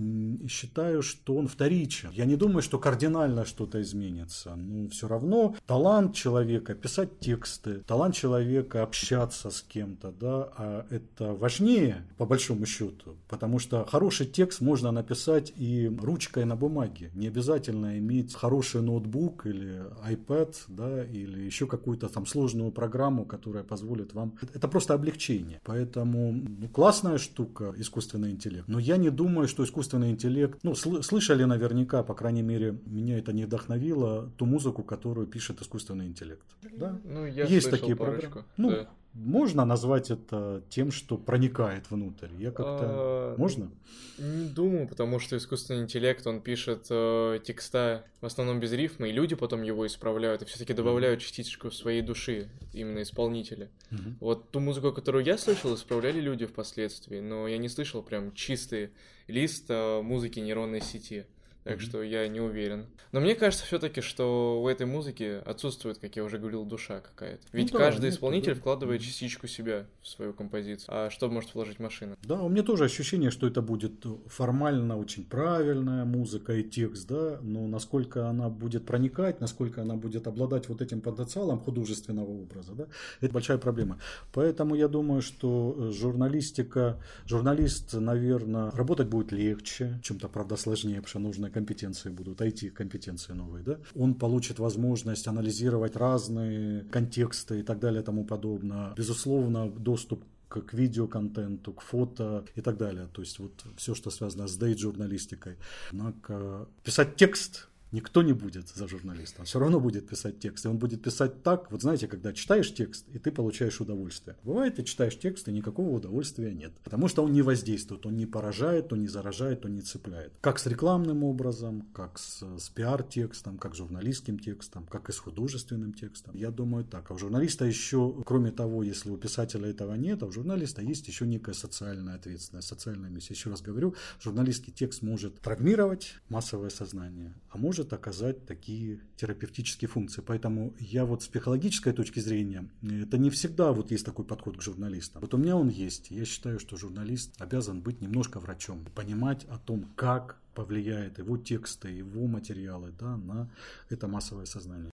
считаю, 0.48 1.02
что 1.02 1.36
он 1.36 1.48
вторичен. 1.48 2.10
Я 2.14 2.26
не 2.26 2.36
думаю, 2.36 2.62
что 2.62 2.80
кардинально 2.80 3.46
что-то 3.46 3.82
изменится. 3.82 4.56
Но 4.56 4.88
все 4.90 5.08
равно 5.08 5.56
талант 5.66 6.16
человека 6.16 6.74
писать 6.76 7.20
текст, 7.20 7.41
тексты, 7.42 7.82
талант 7.88 8.16
человека 8.16 8.84
общаться 8.84 9.50
с 9.50 9.62
кем-то, 9.62 10.12
да, 10.12 10.50
а 10.58 10.86
это 10.90 11.34
важнее 11.34 12.06
по 12.18 12.26
большому 12.26 12.66
счету, 12.66 13.16
потому 13.28 13.60
что 13.60 13.86
хороший 13.86 14.28
текст 14.28 14.62
можно 14.62 14.92
написать 14.92 15.52
и 15.58 15.92
ручкой 16.02 16.46
на 16.46 16.56
бумаге, 16.56 17.10
не 17.16 17.28
обязательно 17.28 17.98
иметь 17.98 18.36
хороший 18.36 18.82
ноутбук 18.82 19.46
или 19.48 19.82
iPad, 20.08 20.56
да, 20.68 21.04
или 21.04 21.42
еще 21.42 21.66
какую-то 21.66 22.10
там 22.10 22.26
сложную 22.26 22.72
программу, 22.72 23.26
которая 23.26 23.64
позволит 23.64 24.14
вам. 24.14 24.38
Это 24.54 24.68
просто 24.68 24.94
облегчение, 24.94 25.60
поэтому 25.64 26.32
ну, 26.32 26.68
классная 26.70 27.18
штука 27.18 27.74
искусственный 27.78 28.32
интеллект, 28.32 28.68
но 28.68 28.80
я 28.80 28.98
не 28.98 29.10
думаю, 29.10 29.48
что 29.48 29.64
искусственный 29.64 30.12
интеллект, 30.12 30.60
ну 30.64 30.74
сл- 30.74 31.02
слышали 31.02 31.44
наверняка, 31.44 32.04
по 32.04 32.14
крайней 32.14 32.44
мере, 32.44 32.80
меня 32.86 33.18
это 33.18 33.34
не 33.34 33.46
вдохновило 33.46 34.32
ту 34.38 34.46
музыку, 34.46 34.84
которую 34.84 35.26
пишет 35.28 35.62
искусственный 35.62 36.06
интеллект, 36.06 36.46
да? 36.78 37.00
Ну, 37.04 37.31
я 37.34 37.46
есть 37.46 37.70
такие 37.70 37.96
парочку. 37.96 38.32
программы. 38.32 38.48
Ну, 38.58 38.70
да. 38.72 38.90
можно 39.14 39.66
назвать 39.66 40.12
это 40.12 40.64
тем, 40.70 40.92
что 40.92 41.18
проникает 41.18 41.90
внутрь? 41.90 42.30
Я 42.38 42.52
как-то... 42.52 42.80
А, 42.82 43.36
можно? 43.38 43.72
Не 44.18 44.46
думаю, 44.46 44.88
потому 44.88 45.20
что 45.20 45.38
искусственный 45.38 45.84
интеллект, 45.84 46.26
он 46.28 46.42
пишет 46.42 46.88
э, 46.90 47.40
текста 47.44 48.06
в 48.22 48.26
основном 48.26 48.60
без 48.60 48.72
рифма, 48.74 49.08
и 49.08 49.12
люди 49.12 49.36
потом 49.36 49.64
его 49.64 49.88
исправляют, 49.88 50.42
и 50.42 50.46
все-таки 50.46 50.74
добавляют 50.74 51.22
частичку 51.22 51.72
своей 51.72 52.02
души, 52.02 52.50
именно 52.74 53.02
исполнители. 53.02 53.70
Mm-hmm. 53.90 54.14
Вот 54.20 54.52
ту 54.52 54.60
музыку, 54.60 54.92
которую 54.92 55.26
я 55.26 55.38
слышал, 55.38 55.74
исправляли 55.74 56.20
люди 56.20 56.46
впоследствии, 56.46 57.20
но 57.20 57.48
я 57.48 57.58
не 57.58 57.70
слышал 57.70 58.04
прям 58.04 58.34
чистый 58.34 58.92
лист 59.28 59.66
э, 59.70 60.02
музыки 60.02 60.40
нейронной 60.40 60.82
сети 60.82 61.26
так 61.64 61.78
mm-hmm. 61.78 61.82
что 61.82 62.02
я 62.02 62.28
не 62.28 62.40
уверен. 62.40 62.88
Но 63.12 63.20
мне 63.20 63.36
кажется 63.36 63.66
все-таки, 63.66 64.02
что 64.02 64.62
у 64.62 64.68
этой 64.68 64.86
музыки 64.86 65.42
отсутствует, 65.46 66.00
как 66.00 66.16
я 66.16 66.24
уже 66.24 66.40
говорил, 66.40 66.66
душа 66.66 67.02
какая-то. 67.02 67.44
Ну 67.52 67.60
Ведь 67.60 67.72
ну, 67.72 67.80
да, 67.80 67.86
каждый 67.86 68.10
исполнитель 68.10 68.54
да. 68.54 68.60
вкладывает 68.60 69.02
частичку 69.02 69.48
себя 69.48 69.86
в 70.02 70.08
свою 70.08 70.34
композицию. 70.34 70.88
А 70.88 71.10
что 71.10 71.30
может 71.30 71.54
вложить 71.54 71.80
машина? 71.80 72.16
Да, 72.24 72.42
у 72.42 72.50
меня 72.50 72.64
тоже 72.64 72.86
ощущение, 72.86 73.30
что 73.30 73.48
это 73.48 73.62
будет 73.62 74.06
формально 74.28 74.98
очень 74.98 75.26
правильная 75.26 76.06
музыка 76.06 76.54
и 76.54 76.64
текст, 76.64 77.08
да, 77.08 77.40
но 77.42 77.68
насколько 77.68 78.28
она 78.28 78.50
будет 78.50 78.86
проникать, 78.86 79.40
насколько 79.40 79.82
она 79.82 79.96
будет 79.96 80.28
обладать 80.28 80.68
вот 80.70 80.82
этим 80.82 81.02
потенциалом 81.02 81.60
художественного 81.60 82.30
образа, 82.30 82.74
да, 82.74 82.88
это 83.20 83.34
большая 83.34 83.58
проблема. 83.58 84.00
Поэтому 84.34 84.76
я 84.76 84.88
думаю, 84.88 85.22
что 85.22 85.76
э, 85.78 85.92
журналистика, 85.92 87.00
журналист, 87.26 87.94
наверное, 87.94 88.72
работать 88.72 89.08
будет 89.08 89.32
легче, 89.32 90.00
чем-то, 90.02 90.28
правда, 90.28 90.56
сложнее, 90.56 90.96
потому 90.96 91.08
что 91.08 91.20
нужно 91.20 91.51
компетенции 91.52 92.10
будут, 92.10 92.42
IT-компетенции 92.42 93.34
новые, 93.34 93.64
да, 93.64 93.78
он 93.96 94.16
получит 94.16 94.60
возможность 94.60 95.28
анализировать 95.28 95.96
разные 95.96 96.84
контексты 96.86 97.60
и 97.60 97.64
так 97.64 97.80
далее 97.80 98.02
и 98.02 98.06
тому 98.06 98.26
подобное. 98.26 98.94
Безусловно, 98.96 99.70
доступ 99.70 100.24
к 100.48 100.74
видеоконтенту, 100.74 101.74
к 101.74 101.82
фото 101.82 102.44
и 102.56 102.62
так 102.62 102.78
далее. 102.78 103.08
То 103.14 103.22
есть 103.22 103.40
вот 103.40 103.64
все, 103.78 103.96
что 103.96 104.12
связано 104.12 104.48
с 104.48 104.58
дейт-журналистикой. 104.58 105.56
Однако 105.92 106.68
писать 106.84 107.16
текст 107.16 107.70
Никто 107.92 108.22
не 108.22 108.34
будет 108.34 108.70
за 108.70 108.88
журналиста. 108.88 109.42
Он 109.42 109.46
все 109.46 109.60
равно 109.60 109.80
будет 109.80 110.08
писать 110.08 110.40
текст. 110.40 110.66
И 110.66 110.68
он 110.68 110.78
будет 110.78 111.02
писать 111.02 111.44
так, 111.44 111.70
вот 111.72 111.82
знаете, 111.82 112.08
когда 112.08 112.32
читаешь 112.34 112.74
текст, 112.74 113.06
и 113.14 113.20
ты 113.20 113.32
получаешь 113.32 113.82
удовольствие. 113.82 114.38
Бывает, 114.44 114.76
ты 114.76 114.84
читаешь 114.84 115.18
текст, 115.18 115.48
и 115.48 115.52
никакого 115.52 115.90
удовольствия 115.90 116.54
нет. 116.54 116.72
Потому 116.84 117.08
что 117.08 117.24
он 117.24 117.34
не 117.34 117.42
воздействует, 117.42 118.06
он 118.06 118.16
не 118.16 118.26
поражает, 118.26 118.94
он 118.94 119.02
не 119.02 119.08
заражает, 119.08 119.66
он 119.66 119.74
не 119.74 119.82
цепляет. 119.82 120.32
Как 120.42 120.60
с 120.60 120.66
рекламным 120.68 121.24
образом, 121.24 121.82
как 121.94 122.18
с, 122.18 122.44
с 122.58 122.70
пиар-текстом, 122.70 123.58
как 123.58 123.76
с 123.76 123.78
журналистским 123.78 124.40
текстом, 124.40 124.86
как 124.86 125.10
и 125.10 125.12
с 125.12 125.20
художественным 125.20 125.94
текстом. 125.94 126.36
Я 126.36 126.52
думаю 126.52 126.86
так. 126.86 127.12
А 127.12 127.14
у 127.14 127.18
журналиста 127.18 127.66
еще, 127.66 128.16
кроме 128.26 128.52
того, 128.52 128.84
если 128.84 129.10
у 129.10 129.18
писателя 129.18 129.70
этого 129.70 129.96
нет, 129.96 130.24
а 130.24 130.28
у 130.28 130.32
журналиста 130.32 130.82
есть 130.82 131.08
еще 131.08 131.28
некая 131.28 131.54
социальная 131.54 132.16
ответственность, 132.16 132.68
социальная 132.68 133.10
миссия. 133.10 133.34
Еще 133.34 133.50
раз 133.50 133.62
говорю, 133.62 133.96
журналистский 134.22 134.72
текст 134.72 135.02
может 135.02 135.42
травмировать 135.42 136.16
массовое 136.30 136.70
сознание, 136.70 137.34
а 137.50 137.58
может 137.58 137.81
может 137.82 137.94
оказать 137.94 138.46
такие 138.46 139.00
терапевтические 139.18 139.90
функции. 139.90 140.22
Поэтому 140.22 140.74
я 140.80 141.04
вот 141.04 141.24
с 141.24 141.28
психологической 141.28 141.94
точки 141.94 142.20
зрения, 142.20 142.70
это 142.84 143.18
не 143.18 143.32
всегда 143.32 143.72
вот 143.72 143.92
есть 143.92 144.06
такой 144.06 144.24
подход 144.24 144.58
к 144.58 144.62
журналистам. 144.62 145.22
Вот 145.22 145.34
у 145.34 145.38
меня 145.38 145.56
он 145.56 145.70
есть. 145.70 146.12
Я 146.12 146.26
считаю, 146.26 146.60
что 146.60 146.78
журналист 146.78 147.42
обязан 147.42 147.82
быть 147.82 148.02
немножко 148.02 148.40
врачом, 148.40 148.86
понимать 148.94 149.46
о 149.46 149.58
том, 149.58 149.86
как 149.96 150.38
повлияет 150.54 151.18
его 151.18 151.38
тексты, 151.38 151.90
его 151.90 152.28
материалы 152.28 152.94
да, 153.00 153.18
на 153.18 153.50
это 153.90 154.08
массовое 154.08 154.46
сознание. 154.46 154.92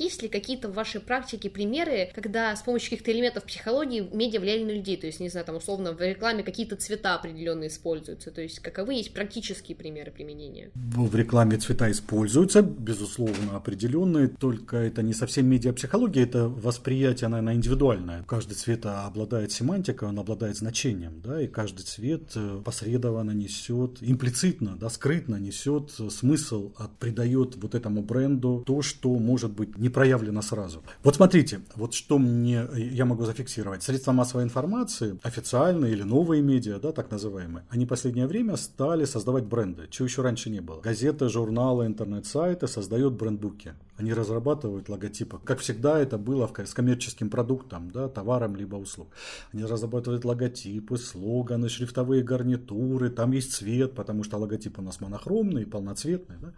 Есть 0.00 0.22
ли 0.22 0.30
какие-то 0.30 0.70
в 0.70 0.72
вашей 0.72 0.98
практике 0.98 1.50
примеры, 1.50 2.08
когда 2.14 2.56
с 2.56 2.62
помощью 2.62 2.88
каких-то 2.88 3.12
элементов 3.12 3.44
психологии 3.44 4.08
медиа 4.14 4.40
влияли 4.40 4.64
на 4.64 4.70
людей? 4.70 4.96
То 4.96 5.06
есть, 5.06 5.20
не 5.20 5.28
знаю, 5.28 5.44
там 5.44 5.56
условно 5.56 5.92
в 5.92 6.00
рекламе 6.00 6.42
какие-то 6.42 6.76
цвета 6.76 7.16
определенные 7.16 7.68
используются. 7.68 8.30
То 8.30 8.40
есть, 8.40 8.60
каковы 8.60 8.94
есть 8.94 9.12
практические 9.12 9.76
примеры 9.76 10.10
применения? 10.10 10.70
В 10.74 11.14
рекламе 11.14 11.58
цвета 11.58 11.90
используются, 11.90 12.62
безусловно, 12.62 13.56
определенные, 13.56 14.28
только 14.28 14.78
это 14.78 15.02
не 15.02 15.12
совсем 15.12 15.46
медиапсихология, 15.46 16.22
это 16.22 16.48
восприятие, 16.48 17.28
наверное, 17.28 17.56
индивидуальное. 17.56 18.22
Каждый 18.22 18.54
цвет 18.54 18.86
обладает 18.86 19.52
семантикой, 19.52 20.08
он 20.08 20.18
обладает 20.18 20.56
значением, 20.56 21.20
да, 21.22 21.42
и 21.42 21.46
каждый 21.46 21.82
цвет 21.82 22.32
э, 22.36 22.62
посредованно 22.64 23.32
несет, 23.32 23.98
имплицитно, 24.00 24.78
да, 24.80 24.88
скрытно 24.88 25.36
несет 25.36 25.90
смысл, 25.90 26.72
от, 26.78 26.96
придает 26.96 27.56
вот 27.56 27.74
этому 27.74 28.00
бренду 28.00 28.64
то, 28.66 28.80
что 28.80 29.10
может 29.18 29.52
быть 29.52 29.76
не 29.76 29.89
проявлено 29.90 30.42
сразу. 30.42 30.82
Вот 31.02 31.16
смотрите, 31.16 31.60
вот 31.76 31.94
что 31.94 32.18
мне 32.18 32.66
я 32.74 33.04
могу 33.04 33.24
зафиксировать. 33.24 33.82
Средства 33.82 34.12
массовой 34.12 34.44
информации, 34.44 35.18
официальные 35.22 35.92
или 35.92 36.02
новые 36.02 36.42
медиа, 36.42 36.78
да, 36.78 36.92
так 36.92 37.10
называемые, 37.10 37.64
они 37.68 37.84
в 37.84 37.88
последнее 37.88 38.26
время 38.26 38.56
стали 38.56 39.04
создавать 39.04 39.44
бренды, 39.44 39.88
чего 39.90 40.06
еще 40.06 40.22
раньше 40.22 40.50
не 40.50 40.60
было. 40.60 40.80
Газеты, 40.80 41.28
журналы, 41.28 41.86
интернет-сайты 41.86 42.68
создают 42.68 43.14
брендбуки. 43.14 43.74
Они 44.00 44.14
разрабатывают 44.14 44.88
логотипы. 44.88 45.38
Как 45.44 45.58
всегда 45.58 45.98
это 45.98 46.16
было 46.16 46.50
с 46.64 46.72
коммерческим 46.72 47.28
продуктом, 47.28 47.90
да, 47.90 48.08
товаром 48.08 48.56
либо 48.56 48.76
услуг. 48.76 49.08
Они 49.52 49.62
разрабатывают 49.64 50.24
логотипы, 50.24 50.96
слоганы, 50.96 51.68
шрифтовые 51.68 52.22
гарнитуры, 52.22 53.10
там 53.10 53.32
есть 53.32 53.52
цвет, 53.52 53.94
потому 53.94 54.24
что 54.24 54.38
логотип 54.38 54.78
у 54.78 54.82
нас 54.82 55.00
монохромный, 55.00 55.66
полноцветный. 55.66 56.36
Да? 56.40 56.52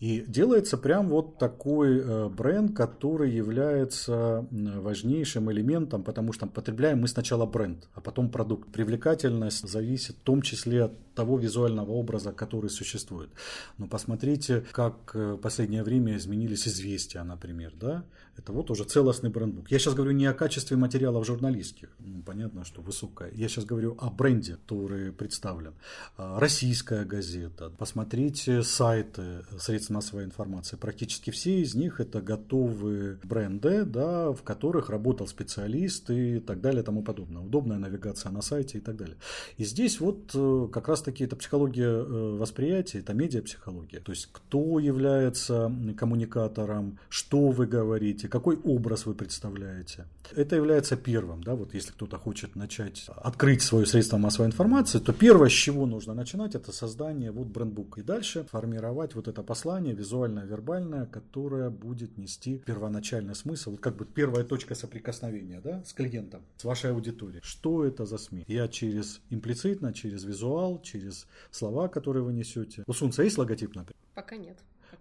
И 0.00 0.22
делается 0.28 0.76
прям 0.76 1.08
вот 1.08 1.38
такой 1.38 1.98
э, 1.98 2.28
бренд, 2.28 2.76
который 2.76 3.30
является 3.30 4.46
важнейшим 4.50 5.50
элементом, 5.50 6.04
потому 6.04 6.32
что 6.32 6.46
потребляем 6.46 7.00
мы 7.00 7.08
сначала 7.08 7.46
бренд, 7.46 7.88
а 7.94 8.00
потом 8.02 8.30
продукт. 8.30 8.70
Привлекательность 8.70 9.66
зависит 9.66 10.16
в 10.16 10.20
том 10.20 10.42
числе 10.42 10.84
от 10.84 11.14
того 11.14 11.38
визуального 11.38 11.92
образа, 11.92 12.32
который 12.32 12.70
существует. 12.70 13.30
Но 13.78 13.86
посмотрите, 13.86 14.64
как 14.72 15.12
э, 15.14 15.32
в 15.34 15.38
последнее 15.38 15.82
время 15.82 16.16
изменились 16.16 16.66
известия, 16.82 17.24
например, 17.24 17.72
да, 17.76 18.02
это 18.36 18.52
вот 18.52 18.70
уже 18.70 18.84
целостный 18.84 19.30
брендбук. 19.30 19.70
Я 19.70 19.78
сейчас 19.78 19.94
говорю 19.94 20.12
не 20.12 20.26
о 20.26 20.32
качестве 20.32 20.76
материалов 20.76 21.26
журналистских, 21.26 21.90
ну, 21.98 22.22
понятно, 22.22 22.64
что 22.64 22.80
высокое. 22.80 23.30
Я 23.32 23.48
сейчас 23.48 23.64
говорю 23.64 23.96
о 23.98 24.10
бренде, 24.10 24.56
который 24.56 25.12
представлен. 25.12 25.74
А, 26.16 26.40
российская 26.40 27.04
газета. 27.04 27.70
Посмотрите 27.70 28.62
сайты 28.62 29.44
средств 29.58 29.90
массовой 29.90 30.24
информации. 30.24 30.76
Практически 30.76 31.30
все 31.30 31.60
из 31.60 31.74
них 31.74 32.00
это 32.00 32.20
готовые 32.20 33.18
бренды, 33.22 33.84
да, 33.84 34.32
в 34.32 34.42
которых 34.42 34.90
работал 34.90 35.26
специалист 35.26 36.10
и 36.10 36.40
так 36.40 36.60
далее 36.60 36.82
тому 36.82 37.02
подобное. 37.02 37.42
Удобная 37.42 37.78
навигация 37.78 38.32
на 38.32 38.42
сайте 38.42 38.78
и 38.78 38.80
так 38.80 38.96
далее. 38.96 39.16
И 39.56 39.64
здесь 39.64 40.00
вот 40.00 40.30
э, 40.34 40.68
как 40.72 40.88
раз 40.88 41.02
таки 41.02 41.24
это 41.24 41.36
психология 41.36 41.84
э, 41.84 42.36
восприятия, 42.36 42.98
это 42.98 43.14
медиапсихология. 43.14 44.00
То 44.00 44.12
есть 44.12 44.28
кто 44.32 44.78
является 44.78 45.72
коммуникатором, 45.96 46.98
что 47.08 47.48
вы 47.50 47.66
говорите, 47.66 48.21
видите, 48.22 48.28
какой 48.28 48.56
образ 48.56 49.06
вы 49.06 49.14
представляете. 49.14 50.06
Это 50.36 50.56
является 50.56 50.96
первым, 50.96 51.42
да, 51.42 51.54
вот 51.54 51.74
если 51.74 51.92
кто-то 51.92 52.18
хочет 52.18 52.56
начать 52.56 53.06
открыть 53.08 53.62
свое 53.62 53.86
средство 53.86 54.18
массовой 54.18 54.46
информации, 54.46 55.00
то 55.00 55.12
первое, 55.12 55.48
с 55.48 55.52
чего 55.52 55.86
нужно 55.86 56.14
начинать, 56.14 56.54
это 56.54 56.72
создание 56.72 57.30
вот 57.30 57.48
брендбука. 57.48 58.00
И 58.00 58.04
дальше 58.04 58.44
формировать 58.50 59.14
вот 59.14 59.28
это 59.28 59.42
послание 59.42 59.94
визуальное, 59.94 60.44
вербальное, 60.44 61.06
которое 61.06 61.70
будет 61.70 62.18
нести 62.18 62.58
первоначальный 62.58 63.34
смысл, 63.34 63.70
вот 63.70 63.80
как 63.80 63.96
бы 63.96 64.04
первая 64.04 64.44
точка 64.44 64.74
соприкосновения, 64.74 65.60
да, 65.60 65.82
с 65.84 65.92
клиентом, 65.92 66.42
с 66.56 66.64
вашей 66.64 66.90
аудиторией. 66.90 67.40
Что 67.42 67.84
это 67.84 68.06
за 68.06 68.18
СМИ? 68.18 68.44
Я 68.48 68.68
через 68.68 69.20
имплицитно, 69.30 69.92
через 69.92 70.24
визуал, 70.24 70.80
через 70.82 71.26
слова, 71.50 71.88
которые 71.88 72.22
вы 72.22 72.32
несете. 72.32 72.84
У 72.86 72.92
Сунца 72.92 73.22
есть 73.22 73.38
логотип, 73.38 73.74
например? 73.74 73.96
Пока 74.14 74.36
нет. 74.36 74.58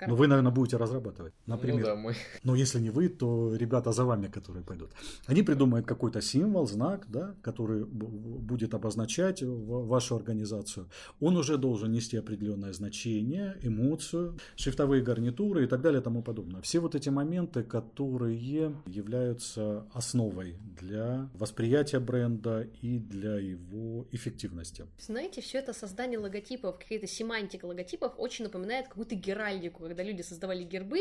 Но 0.07 0.15
вы, 0.15 0.27
наверное, 0.27 0.51
будете 0.51 0.77
разрабатывать. 0.77 1.33
Ну 1.45 1.55
например. 1.55 1.79
Ну 1.79 1.85
да, 1.85 1.95
мы. 1.95 2.15
Но 2.43 2.55
если 2.55 2.79
не 2.79 2.89
вы, 2.89 3.09
то 3.09 3.55
ребята 3.55 3.91
за 3.91 4.05
вами, 4.05 4.27
которые 4.27 4.63
пойдут. 4.63 4.91
Они 5.27 5.43
придумают 5.43 5.85
какой-то 5.85 6.21
символ, 6.21 6.67
знак, 6.67 7.05
да, 7.09 7.35
который 7.41 7.85
будет 7.85 8.73
обозначать 8.73 9.43
вашу 9.43 10.15
организацию. 10.15 10.89
Он 11.19 11.37
уже 11.37 11.57
должен 11.57 11.91
нести 11.91 12.17
определенное 12.17 12.73
значение, 12.73 13.57
эмоцию, 13.61 14.37
шрифтовые 14.55 15.03
гарнитуры 15.03 15.65
и 15.65 15.67
так 15.67 15.81
далее 15.81 16.01
и 16.01 16.03
тому 16.03 16.21
подобное. 16.23 16.61
Все 16.61 16.79
вот 16.79 16.95
эти 16.95 17.09
моменты, 17.09 17.63
которые 17.63 18.75
являются 18.87 19.85
основой 19.93 20.57
для 20.79 21.29
восприятия 21.33 21.99
бренда 21.99 22.67
и 22.81 22.99
для 22.99 23.37
его 23.37 24.07
эффективности. 24.11 24.85
Знаете, 24.99 25.41
все 25.41 25.59
это 25.59 25.73
создание 25.73 26.19
логотипов, 26.19 26.79
какая-то 26.79 27.07
семантика 27.07 27.65
логотипов 27.65 28.13
очень 28.17 28.45
напоминает 28.45 28.87
какую-то 28.87 29.15
геральдику 29.15 29.80
эпоху, 29.81 29.87
когда 29.87 30.03
люди 30.03 30.21
создавали 30.21 30.63
гербы, 30.63 30.99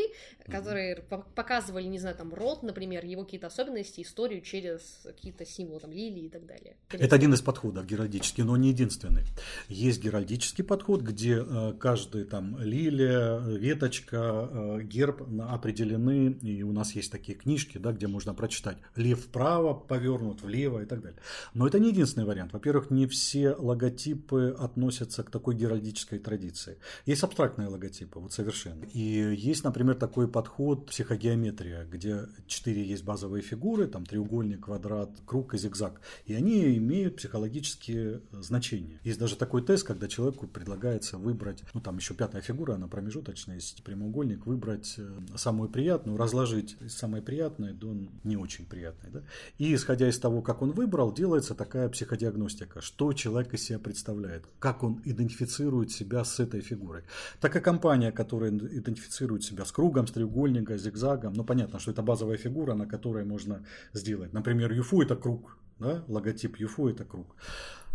которые 0.49 0.95
mm-hmm. 0.95 1.23
показывали, 1.35 1.85
не 1.85 1.99
знаю, 1.99 2.15
там, 2.15 2.33
род, 2.33 2.63
например, 2.63 3.05
его 3.05 3.23
какие-то 3.23 3.47
особенности, 3.47 4.01
историю 4.01 4.41
через 4.41 5.01
какие-то 5.03 5.45
символы, 5.45 5.79
там, 5.79 5.91
лилии 5.91 6.25
и 6.25 6.29
так 6.29 6.45
далее. 6.45 6.75
Это 6.89 7.15
один 7.15 7.33
из 7.33 7.41
подходов 7.41 7.85
геральдический, 7.85 8.43
но 8.43 8.57
не 8.57 8.69
единственный. 8.69 9.23
Есть 9.69 10.01
геральдический 10.01 10.63
подход, 10.63 11.01
где 11.01 11.43
э, 11.45 11.73
каждый 11.79 12.25
там 12.25 12.59
лилия, 12.59 13.39
веточка, 13.39 14.49
э, 14.51 14.81
герб 14.83 15.21
определены, 15.49 16.37
и 16.41 16.63
у 16.63 16.71
нас 16.71 16.95
есть 16.95 17.11
такие 17.11 17.37
книжки, 17.37 17.77
да, 17.77 17.91
где 17.91 18.07
можно 18.07 18.33
прочитать 18.33 18.77
лев 18.95 19.25
вправо, 19.25 19.73
повернут 19.73 20.41
влево 20.41 20.81
и 20.81 20.85
так 20.85 21.01
далее. 21.01 21.19
Но 21.53 21.67
это 21.67 21.79
не 21.79 21.89
единственный 21.89 22.25
вариант. 22.25 22.53
Во-первых, 22.53 22.91
не 22.91 23.07
все 23.07 23.53
логотипы 23.53 24.55
относятся 24.57 25.23
к 25.23 25.29
такой 25.29 25.55
геральдической 25.55 26.19
традиции. 26.19 26.77
Есть 27.05 27.23
абстрактные 27.23 27.67
логотипы, 27.67 28.19
вот 28.19 28.33
совершенно. 28.33 28.70
И 28.93 29.35
есть, 29.37 29.63
например, 29.63 29.95
такой 29.95 30.27
подход 30.27 30.87
психогеометрия, 30.87 31.85
где 31.85 32.27
четыре 32.47 32.83
есть 32.83 33.03
базовые 33.03 33.41
фигуры, 33.41 33.87
там 33.87 34.05
треугольник, 34.05 34.65
квадрат, 34.65 35.11
круг 35.25 35.53
и 35.53 35.57
зигзаг. 35.57 36.01
И 36.25 36.33
они 36.33 36.77
имеют 36.77 37.17
психологические 37.17 38.21
значения. 38.31 38.99
Есть 39.03 39.19
даже 39.19 39.35
такой 39.35 39.63
тест, 39.63 39.85
когда 39.85 40.07
человеку 40.07 40.47
предлагается 40.47 41.17
выбрать, 41.17 41.63
ну 41.73 41.81
там 41.81 41.97
еще 41.97 42.13
пятая 42.13 42.41
фигура, 42.41 42.75
она 42.75 42.87
промежуточная, 42.87 43.55
есть 43.55 43.83
прямоугольник, 43.83 44.45
выбрать 44.45 44.95
э, 44.97 45.19
самую 45.35 45.69
приятную, 45.69 46.17
разложить 46.17 46.77
самое 46.89 47.23
приятное 47.23 47.73
до 47.73 47.95
не 48.23 48.37
очень 48.37 48.65
приятной. 48.65 49.09
Да? 49.11 49.23
И 49.57 49.73
исходя 49.73 50.07
из 50.07 50.19
того, 50.19 50.41
как 50.41 50.61
он 50.61 50.71
выбрал, 50.71 51.13
делается 51.13 51.55
такая 51.55 51.89
психодиагностика, 51.89 52.81
что 52.81 53.13
человек 53.13 53.53
из 53.53 53.63
себя 53.63 53.79
представляет, 53.79 54.45
как 54.59 54.83
он 54.83 55.01
идентифицирует 55.05 55.91
себя 55.91 56.23
с 56.23 56.39
этой 56.39 56.61
фигурой. 56.61 57.03
Такая 57.39 57.61
компания, 57.61 58.11
которая 58.11 58.51
идентифицирует 58.61 59.43
себя 59.43 59.65
с 59.65 59.71
кругом, 59.71 60.07
с 60.07 60.11
треугольником, 60.11 60.77
с 60.77 60.81
зигзагом, 60.81 61.33
ну 61.33 61.43
понятно, 61.43 61.79
что 61.79 61.91
это 61.91 62.01
базовая 62.01 62.37
фигура, 62.37 62.73
на 62.73 62.85
которой 62.85 63.25
можно 63.25 63.65
сделать. 63.93 64.33
Например, 64.33 64.71
ЮФУ 64.71 65.01
это 65.01 65.15
круг, 65.15 65.57
да? 65.79 66.03
логотип 66.07 66.57
ЮФУ 66.57 66.89
это 66.89 67.05
круг. 67.05 67.35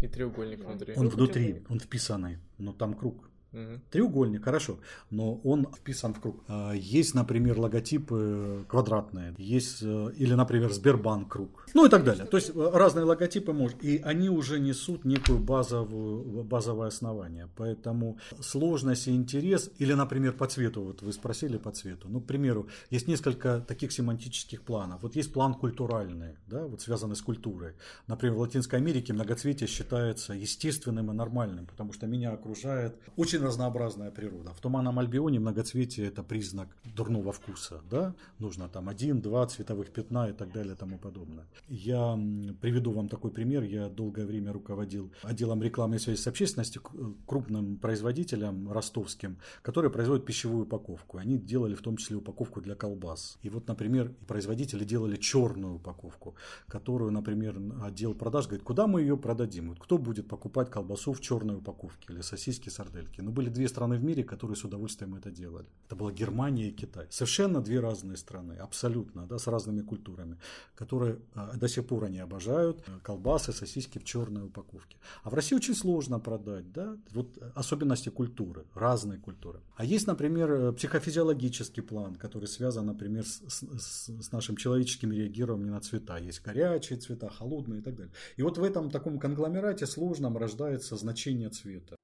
И 0.03 0.09
треугольник 0.09 0.65
внутри. 0.65 0.95
Он 0.97 1.09
внутри, 1.09 1.65
он 1.69 1.81
вписанный, 1.81 2.39
но 2.59 2.73
там 2.73 2.95
круг. 2.95 3.31
Угу. 3.57 3.81
Треугольник, 3.91 4.45
хорошо, 4.45 4.79
но 5.11 5.37
он 5.37 5.67
вписан 5.73 6.13
в 6.13 6.21
круг. 6.21 6.45
А, 6.47 6.73
есть, 6.75 7.15
например, 7.15 7.59
логотипы 7.59 8.67
квадратные, 8.69 9.35
есть, 9.39 9.83
э, 9.83 10.13
или, 10.19 10.35
например, 10.35 10.71
Сбербанк 10.73 11.33
круг, 11.33 11.67
ну 11.73 11.87
и 11.87 11.89
так 11.89 12.05
далее. 12.05 12.27
То 12.27 12.37
есть 12.37 12.51
э, 12.55 12.71
разные 12.75 13.05
логотипы 13.05 13.53
может, 13.53 13.83
и 13.83 13.97
они 14.05 14.29
уже 14.29 14.61
несут 14.61 15.07
некую 15.07 15.39
базовую, 15.39 16.45
базовое 16.45 16.89
основание. 16.89 17.49
Поэтому 17.57 18.19
сложность 18.41 19.09
и 19.09 19.13
интерес, 19.13 19.71
или, 19.79 19.95
например, 19.95 20.35
по 20.35 20.47
цвету, 20.47 20.83
вот 20.83 21.01
вы 21.01 21.13
спросили 21.15 21.57
по 21.57 21.71
цвету. 21.71 22.09
Ну, 22.11 22.21
к 22.21 22.27
примеру, 22.27 22.69
есть 22.91 23.09
несколько 23.09 23.61
таких 23.61 23.91
семантических 23.91 24.61
планов. 24.63 25.03
Вот 25.03 25.17
есть 25.17 25.33
план 25.33 25.55
культуральный, 25.55 26.37
да, 26.47 26.67
вот 26.67 26.83
связанный 26.83 27.17
с 27.17 27.23
культурой. 27.23 27.73
Например, 28.07 28.37
в 28.37 28.41
Латинской 28.41 28.79
Америке 28.79 29.15
многоцветие 29.15 29.67
считается 29.67 30.35
естественным 30.35 31.11
и 31.11 31.15
нормальным, 31.15 31.65
потому 31.67 31.95
что 31.95 32.07
меня 32.07 32.33
окружает 32.33 32.97
очень 33.17 33.46
разнообразная 33.47 34.11
природа. 34.11 34.53
В 34.53 34.61
Туманном 34.61 34.99
Альбионе 34.99 35.39
многоцветие 35.41 36.09
это 36.09 36.23
признак 36.23 36.69
дурного 36.85 37.33
вкуса. 37.33 37.81
Да? 37.91 38.15
Нужно 38.39 38.69
там 38.69 38.89
один, 38.89 39.21
два 39.21 39.47
цветовых 39.47 39.91
пятна 39.93 40.29
и 40.29 40.33
так 40.33 40.53
далее 40.53 40.75
и 40.75 40.77
тому 40.77 40.99
подобное. 40.99 41.47
Я 41.69 42.19
приведу 42.61 42.93
вам 42.93 43.09
такой 43.09 43.31
пример. 43.31 43.63
Я 43.63 43.89
долгое 43.89 44.27
время 44.27 44.53
руководил 44.53 45.13
отделом 45.23 45.63
рекламной 45.63 46.01
связи 46.01 46.21
с 46.21 46.27
общественностью, 46.27 46.83
крупным 47.27 47.77
производителем 47.79 48.71
ростовским, 48.71 49.39
которые 49.63 49.91
производят 49.91 50.27
пищевую 50.27 50.65
упаковку. 50.65 51.19
Они 51.19 51.39
делали 51.39 51.75
в 51.75 51.83
том 51.83 51.97
числе 51.97 52.17
упаковку 52.17 52.61
для 52.61 52.75
колбас. 52.75 53.39
И 53.43 53.49
вот, 53.49 53.69
например, 53.69 54.13
производители 54.27 54.85
делали 54.85 55.17
черную 55.17 55.77
упаковку, 55.77 56.35
которую, 56.67 57.13
например, 57.13 57.61
отдел 57.83 58.15
продаж 58.15 58.47
говорит, 58.47 58.65
куда 58.65 58.87
мы 58.87 59.03
ее 59.03 59.17
продадим? 59.17 59.69
Вот 59.69 59.79
кто 59.79 59.99
будет 59.99 60.29
покупать 60.29 60.71
колбасу 60.71 61.13
в 61.13 61.21
черной 61.21 61.57
упаковке 61.57 62.13
или 62.13 62.21
сосиски, 62.23 62.69
сардельки? 62.69 63.21
Но 63.27 63.33
были 63.33 63.49
две 63.49 63.67
страны 63.67 63.97
в 63.97 64.05
мире, 64.05 64.23
которые 64.23 64.57
с 64.57 64.63
удовольствием 64.63 65.17
это 65.17 65.33
делали. 65.33 65.67
Это 65.87 65.97
была 65.97 66.13
Германия 66.13 66.69
и 66.69 66.71
Китай. 66.71 67.07
Совершенно 67.11 67.61
две 67.61 67.81
разные 67.81 68.17
страны, 68.17 68.53
абсолютно, 68.53 69.27
да, 69.27 69.37
с 69.39 69.49
разными 69.49 69.81
культурами, 69.81 70.37
которые 70.77 71.19
а, 71.35 71.57
до 71.57 71.67
сих 71.69 71.85
пор 71.89 72.05
они 72.05 72.21
обожают 72.21 72.85
э, 72.87 72.93
колбасы, 73.03 73.53
сосиски 73.53 73.99
в 73.99 74.05
черной 74.05 74.45
упаковке. 74.45 74.97
А 75.25 75.31
в 75.31 75.35
России 75.35 75.57
очень 75.57 75.75
сложно 75.75 76.21
продать, 76.21 76.71
да, 76.71 76.97
вот 77.11 77.37
особенности 77.57 78.11
культуры, 78.11 78.65
разные 78.75 79.19
культуры. 79.19 79.61
А 79.75 79.85
есть, 79.85 80.07
например, 80.07 80.53
э, 80.53 80.73
психофизиологический 80.73 81.83
план, 81.83 82.15
который 82.15 82.47
связан, 82.47 82.87
например, 82.87 83.25
с, 83.27 83.43
с, 83.49 84.09
с 84.23 84.31
нашим 84.31 84.57
человеческим 84.57 85.11
реагированием 85.11 85.73
на 85.73 85.81
цвета. 85.81 86.19
Есть 86.19 86.43
горячие 86.45 87.01
цвета, 87.01 87.29
холодные 87.29 87.81
и 87.81 87.83
так 87.83 87.97
далее. 87.97 88.13
И 88.37 88.43
вот 88.43 88.57
в 88.57 88.63
этом 88.63 88.89
таком 88.89 89.19
конгломерате 89.19 89.85
сложном 89.85 90.37
рождается 90.37 90.97
значение 90.97 91.51
цвета. 91.51 91.97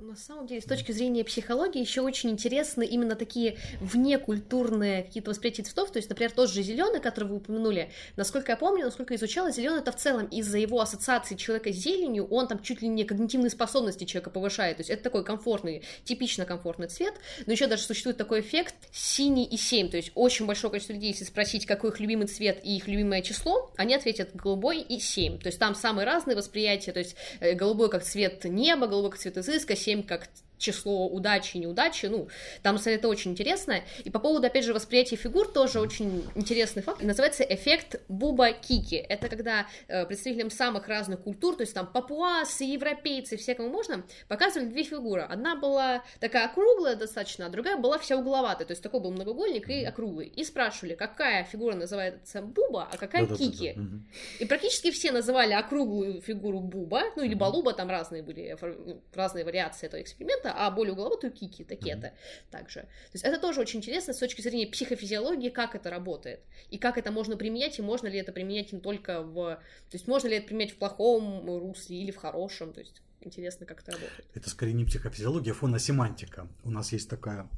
На 0.00 0.16
самом 0.16 0.46
деле, 0.46 0.62
с 0.62 0.64
точки 0.64 0.92
зрения 0.92 1.24
психологии, 1.24 1.78
еще 1.78 2.00
очень 2.00 2.30
интересны 2.30 2.86
именно 2.86 3.16
такие 3.16 3.58
внекультурные 3.82 5.02
какие-то 5.02 5.28
восприятия 5.28 5.62
цветов. 5.62 5.92
То 5.92 5.98
есть, 5.98 6.08
например, 6.08 6.32
тот 6.32 6.50
же 6.50 6.62
зеленый, 6.62 7.00
который 7.00 7.28
вы 7.28 7.36
упомянули, 7.36 7.92
насколько 8.16 8.52
я 8.52 8.56
помню, 8.56 8.86
насколько 8.86 9.14
изучала, 9.14 9.52
зеленый 9.52 9.80
это 9.80 9.92
в 9.92 9.96
целом 9.96 10.24
из-за 10.24 10.56
его 10.56 10.80
ассоциации 10.80 11.34
человека 11.34 11.70
с 11.70 11.76
зеленью, 11.76 12.26
он 12.28 12.48
там 12.48 12.62
чуть 12.62 12.80
ли 12.80 12.88
не 12.88 13.04
когнитивные 13.04 13.50
способности 13.50 14.04
человека 14.04 14.30
повышает. 14.30 14.78
То 14.78 14.80
есть 14.80 14.90
это 14.90 15.02
такой 15.02 15.22
комфортный, 15.22 15.82
типично 16.04 16.46
комфортный 16.46 16.88
цвет. 16.88 17.12
Но 17.44 17.52
еще 17.52 17.66
даже 17.66 17.82
существует 17.82 18.16
такой 18.16 18.40
эффект 18.40 18.76
синий 18.92 19.44
и 19.44 19.58
7. 19.58 19.90
То 19.90 19.98
есть 19.98 20.12
очень 20.14 20.46
большое 20.46 20.70
количество 20.70 20.94
людей, 20.94 21.10
если 21.10 21.24
спросить, 21.24 21.66
какой 21.66 21.90
их 21.90 22.00
любимый 22.00 22.26
цвет 22.26 22.58
и 22.64 22.74
их 22.74 22.88
любимое 22.88 23.20
число, 23.20 23.70
они 23.76 23.94
ответят 23.94 24.34
голубой 24.34 24.80
и 24.80 24.98
7. 24.98 25.40
То 25.40 25.48
есть 25.48 25.58
там 25.58 25.74
самые 25.74 26.06
разные 26.06 26.38
восприятия. 26.38 26.92
То 26.92 27.00
есть 27.00 27.16
э, 27.40 27.52
голубой 27.52 27.90
как 27.90 28.02
цвет 28.02 28.44
неба, 28.44 28.86
голубой 28.86 29.10
как 29.10 29.20
цвет 29.20 29.36
изыска, 29.36 29.76
7 29.76 29.89
как 29.98 30.28
число 30.60 31.08
удачи 31.08 31.56
и 31.56 31.60
неудачи, 31.60 32.06
ну, 32.06 32.28
там 32.62 32.76
это 32.84 33.08
очень 33.08 33.32
интересно. 33.32 33.80
И 34.04 34.10
по 34.10 34.18
поводу, 34.18 34.46
опять 34.46 34.64
же, 34.64 34.74
восприятия 34.74 35.16
фигур 35.16 35.50
тоже 35.50 35.80
очень 35.80 36.24
интересный 36.34 36.82
факт. 36.82 37.02
Называется 37.02 37.42
эффект 37.42 38.00
Буба-Кики. 38.08 38.96
Это 38.96 39.28
когда 39.28 39.66
э, 39.88 40.06
представителям 40.06 40.50
самых 40.50 40.86
разных 40.86 41.22
культур, 41.22 41.56
то 41.56 41.62
есть 41.62 41.74
там 41.74 41.86
папуасы, 41.86 42.64
европейцы, 42.64 43.36
все, 43.36 43.54
кому 43.54 43.70
можно, 43.70 44.04
показывали 44.28 44.68
две 44.68 44.82
фигуры. 44.82 45.22
Одна 45.22 45.56
была 45.56 46.04
такая 46.20 46.46
округлая 46.46 46.96
достаточно, 46.96 47.46
а 47.46 47.48
другая 47.48 47.76
была 47.76 47.98
вся 47.98 48.16
угловатая, 48.16 48.66
то 48.66 48.72
есть 48.72 48.82
такой 48.82 49.00
был 49.00 49.10
многоугольник 49.10 49.68
и 49.70 49.84
округлый. 49.84 50.26
И 50.28 50.44
спрашивали, 50.44 50.94
какая 50.94 51.44
фигура 51.44 51.74
называется 51.74 52.42
Буба, 52.42 52.88
а 52.92 52.96
какая 52.96 53.26
да, 53.26 53.34
Кики. 53.34 53.72
Да, 53.74 53.82
да, 53.82 53.88
да. 53.90 53.98
И 54.40 54.44
практически 54.44 54.90
все 54.90 55.12
называли 55.12 55.52
округлую 55.52 56.20
фигуру 56.20 56.60
Буба, 56.60 57.04
ну 57.16 57.22
или 57.22 57.34
Балуба, 57.34 57.72
там 57.72 57.88
разные 57.88 58.22
были, 58.22 58.56
ну, 58.60 59.02
разные 59.14 59.44
вариации 59.44 59.86
этого 59.86 60.02
эксперимента, 60.02 60.49
а 60.52 60.70
более 60.70 60.92
угловатую 60.92 61.32
кики, 61.32 61.64
такета 61.64 62.08
mm-hmm. 62.08 62.50
также. 62.50 62.80
То 62.80 63.14
есть 63.14 63.24
это 63.24 63.38
тоже 63.38 63.60
очень 63.60 63.78
интересно 63.78 64.12
с 64.12 64.18
точки 64.18 64.40
зрения 64.40 64.66
психофизиологии, 64.66 65.50
как 65.50 65.74
это 65.74 65.90
работает, 65.90 66.40
и 66.70 66.78
как 66.78 66.98
это 66.98 67.10
можно 67.10 67.36
применять, 67.36 67.78
и 67.78 67.82
можно 67.82 68.08
ли 68.08 68.18
это 68.18 68.32
применять 68.32 68.72
не 68.72 68.80
только 68.80 69.22
в... 69.22 69.56
То 69.90 69.96
есть 69.96 70.06
можно 70.06 70.28
ли 70.28 70.36
это 70.36 70.46
применять 70.46 70.72
в 70.72 70.76
плохом 70.76 71.46
русле 71.46 71.96
или 72.00 72.10
в 72.10 72.16
хорошем, 72.16 72.72
то 72.72 72.80
есть 72.80 73.02
интересно, 73.20 73.66
как 73.66 73.82
это 73.82 73.92
работает. 73.92 74.26
Это 74.34 74.50
скорее 74.50 74.72
не 74.72 74.84
психофизиология, 74.84 75.52
а 75.52 75.54
фоносемантика. 75.54 76.48
У 76.64 76.70
нас 76.70 76.92
есть 76.92 77.08
такая 77.08 77.48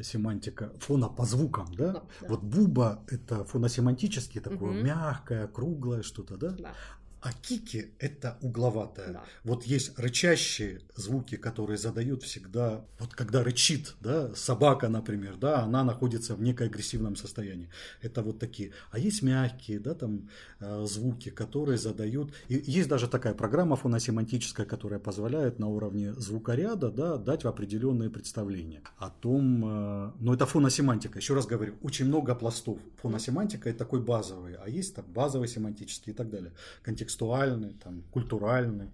семантика 0.00 0.72
фона 0.78 1.08
по 1.08 1.24
звукам, 1.24 1.74
да? 1.74 1.92
да, 1.92 2.02
да. 2.20 2.28
Вот 2.28 2.42
буба 2.42 3.04
это 3.08 3.44
фоносемантически 3.44 4.40
такое 4.40 4.70
угу. 4.70 4.78
мягкое, 4.78 5.46
круглое 5.48 6.02
что-то, 6.02 6.36
да? 6.36 6.50
да. 6.50 6.74
А 7.22 7.32
кики– 7.32 7.92
это 8.00 8.36
угловатое. 8.40 9.12
Да. 9.12 9.24
Вот 9.44 9.62
есть 9.62 9.96
рычащие 9.96 10.80
звуки, 10.96 11.36
которые 11.36 11.78
задают 11.78 12.24
всегда, 12.24 12.84
вот 12.98 13.14
когда 13.14 13.44
рычит, 13.44 13.94
да, 14.00 14.34
собака, 14.34 14.88
например, 14.88 15.36
да, 15.36 15.62
она 15.62 15.84
находится 15.84 16.34
в 16.34 16.42
некой 16.42 16.66
агрессивном 16.66 17.14
состоянии. 17.14 17.68
Это 18.00 18.22
вот 18.22 18.40
такие. 18.40 18.72
А 18.90 18.98
есть 18.98 19.22
мягкие, 19.22 19.78
да, 19.78 19.94
там 19.94 20.30
э, 20.58 20.84
звуки, 20.86 21.30
которые 21.30 21.78
задают. 21.78 22.34
И 22.48 22.60
есть 22.66 22.88
даже 22.88 23.06
такая 23.06 23.34
программа 23.34 23.76
фоносемантическая, 23.76 24.66
которая 24.66 24.98
позволяет 24.98 25.60
на 25.60 25.68
уровне 25.68 26.14
звукоряда, 26.14 26.90
да, 26.90 27.18
дать 27.18 27.44
определенные 27.44 28.10
представления 28.10 28.82
о 28.96 29.10
том, 29.10 29.64
э, 29.64 30.12
ну 30.18 30.34
это 30.34 30.44
фоносемантика. 30.44 31.20
Еще 31.20 31.34
раз 31.34 31.46
говорю, 31.46 31.74
очень 31.82 32.06
много 32.06 32.34
пластов. 32.34 32.80
Фоносемантика– 33.00 33.68
это 33.70 33.78
такой 33.78 34.00
базовый, 34.00 34.54
а 34.56 34.68
есть 34.68 34.96
там 34.96 35.04
базовый 35.06 35.46
семантический 35.46 36.12
и 36.12 36.16
так 36.16 36.28
далее. 36.28 36.52
Контекст 36.82 37.11
контекстуальный, 37.12 37.74
там, 37.82 38.02
культуральный. 38.10 38.90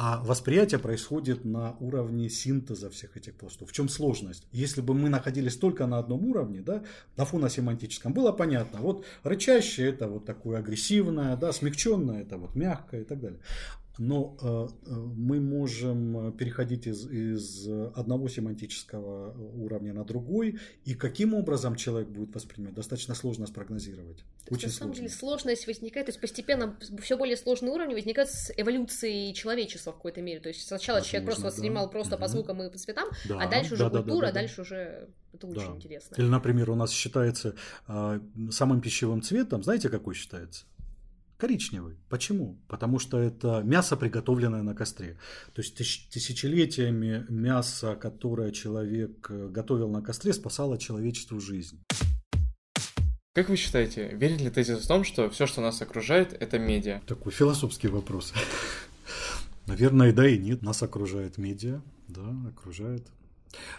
А 0.00 0.22
восприятие 0.22 0.78
происходит 0.78 1.44
на 1.44 1.76
уровне 1.80 2.30
синтеза 2.30 2.88
всех 2.88 3.16
этих 3.16 3.34
пластов. 3.34 3.68
В 3.68 3.72
чем 3.72 3.88
сложность? 3.88 4.46
Если 4.52 4.80
бы 4.80 4.94
мы 4.94 5.08
находились 5.08 5.56
только 5.56 5.86
на 5.86 5.98
одном 5.98 6.24
уровне, 6.24 6.60
да, 6.60 6.84
на 7.16 7.24
фоносемантическом, 7.24 8.12
было 8.12 8.30
понятно, 8.30 8.78
вот 8.78 9.04
рычащее 9.24 9.88
это 9.88 10.06
вот 10.06 10.24
такое 10.24 10.58
агрессивное, 10.60 11.36
да, 11.36 11.52
смягченное 11.52 12.22
это 12.22 12.36
вот 12.36 12.54
мягкое 12.54 13.00
и 13.00 13.04
так 13.04 13.20
далее. 13.20 13.40
Но 13.98 14.36
э, 14.40 14.68
э, 14.86 14.94
мы 14.94 15.40
можем 15.40 16.32
переходить 16.32 16.86
из, 16.86 17.06
из 17.10 17.68
одного 17.94 18.28
семантического 18.28 19.36
уровня 19.54 19.92
на 19.92 20.04
другой, 20.04 20.58
и 20.84 20.94
каким 20.94 21.34
образом 21.34 21.74
человек 21.76 22.08
будет 22.08 22.34
воспринимать, 22.34 22.74
достаточно 22.74 23.14
сложно 23.14 23.46
спрогнозировать. 23.46 24.18
То 24.46 24.54
Очень 24.54 24.68
на 24.68 24.72
самом 24.72 24.94
сложно. 24.94 24.94
деле 24.94 25.08
сложность 25.08 25.66
возникает, 25.66 26.06
то 26.06 26.10
есть 26.10 26.20
постепенно 26.20 26.78
все 27.02 27.18
более 27.18 27.36
сложный 27.36 27.70
уровень 27.70 27.94
возникает 27.94 28.30
с 28.30 28.52
эволюцией 28.56 29.34
человечества 29.34 29.92
в 29.92 29.96
какой-то 29.96 30.22
мере. 30.22 30.40
То 30.40 30.48
есть 30.48 30.66
сначала 30.66 30.96
Возможно, 30.96 31.10
человек 31.10 31.26
просто 31.26 31.42
да. 31.42 31.48
воспринимал 31.48 31.90
просто 31.90 32.14
угу. 32.14 32.22
по 32.22 32.28
звукам 32.28 32.62
и 32.62 32.70
по 32.70 32.78
цветам, 32.78 33.08
да, 33.28 33.40
а 33.40 33.50
дальше 33.50 33.74
уже 33.74 33.84
да, 33.84 33.90
культура, 33.90 34.26
да, 34.26 34.26
да, 34.26 34.32
да, 34.32 34.40
дальше 34.40 34.62
уже 34.62 35.08
это 35.32 35.46
очень 35.46 35.68
да. 35.68 35.76
интересно. 35.76 36.14
Или, 36.16 36.26
например, 36.26 36.70
у 36.70 36.74
нас 36.74 36.90
считается 36.90 37.54
э, 37.86 38.20
самым 38.50 38.80
пищевым 38.80 39.22
цветом, 39.22 39.62
знаете, 39.62 39.88
какой 39.88 40.14
считается? 40.14 40.64
Коричневый. 41.38 41.96
Почему? 42.08 42.58
Потому 42.66 42.98
что 42.98 43.16
это 43.16 43.62
мясо, 43.62 43.96
приготовленное 43.96 44.62
на 44.62 44.74
костре. 44.74 45.18
То 45.54 45.62
есть 45.62 45.76
тысячелетиями 45.76 47.24
мясо, 47.28 47.94
которое 47.94 48.50
человек 48.50 49.30
э, 49.30 49.48
готовил 49.48 49.88
на 49.88 50.02
костре, 50.02 50.32
спасало 50.32 50.78
человечеству 50.78 51.38
жизнь. 51.38 51.80
Как 53.34 53.48
вы 53.48 53.54
считаете, 53.54 54.08
верит 54.16 54.40
ли 54.40 54.50
тезис 54.50 54.80
в 54.80 54.88
том, 54.88 55.04
что 55.04 55.30
все, 55.30 55.46
что 55.46 55.60
нас 55.60 55.80
окружает, 55.80 56.32
это 56.32 56.58
медиа? 56.58 57.02
Такой 57.06 57.30
философский 57.30 57.86
вопрос. 57.86 58.34
Наверное, 59.66 60.12
да 60.12 60.26
и 60.28 60.38
нет. 60.38 60.62
Нас 60.62 60.82
окружает 60.82 61.38
медиа, 61.38 61.80
да, 62.08 62.34
окружает 62.48 63.06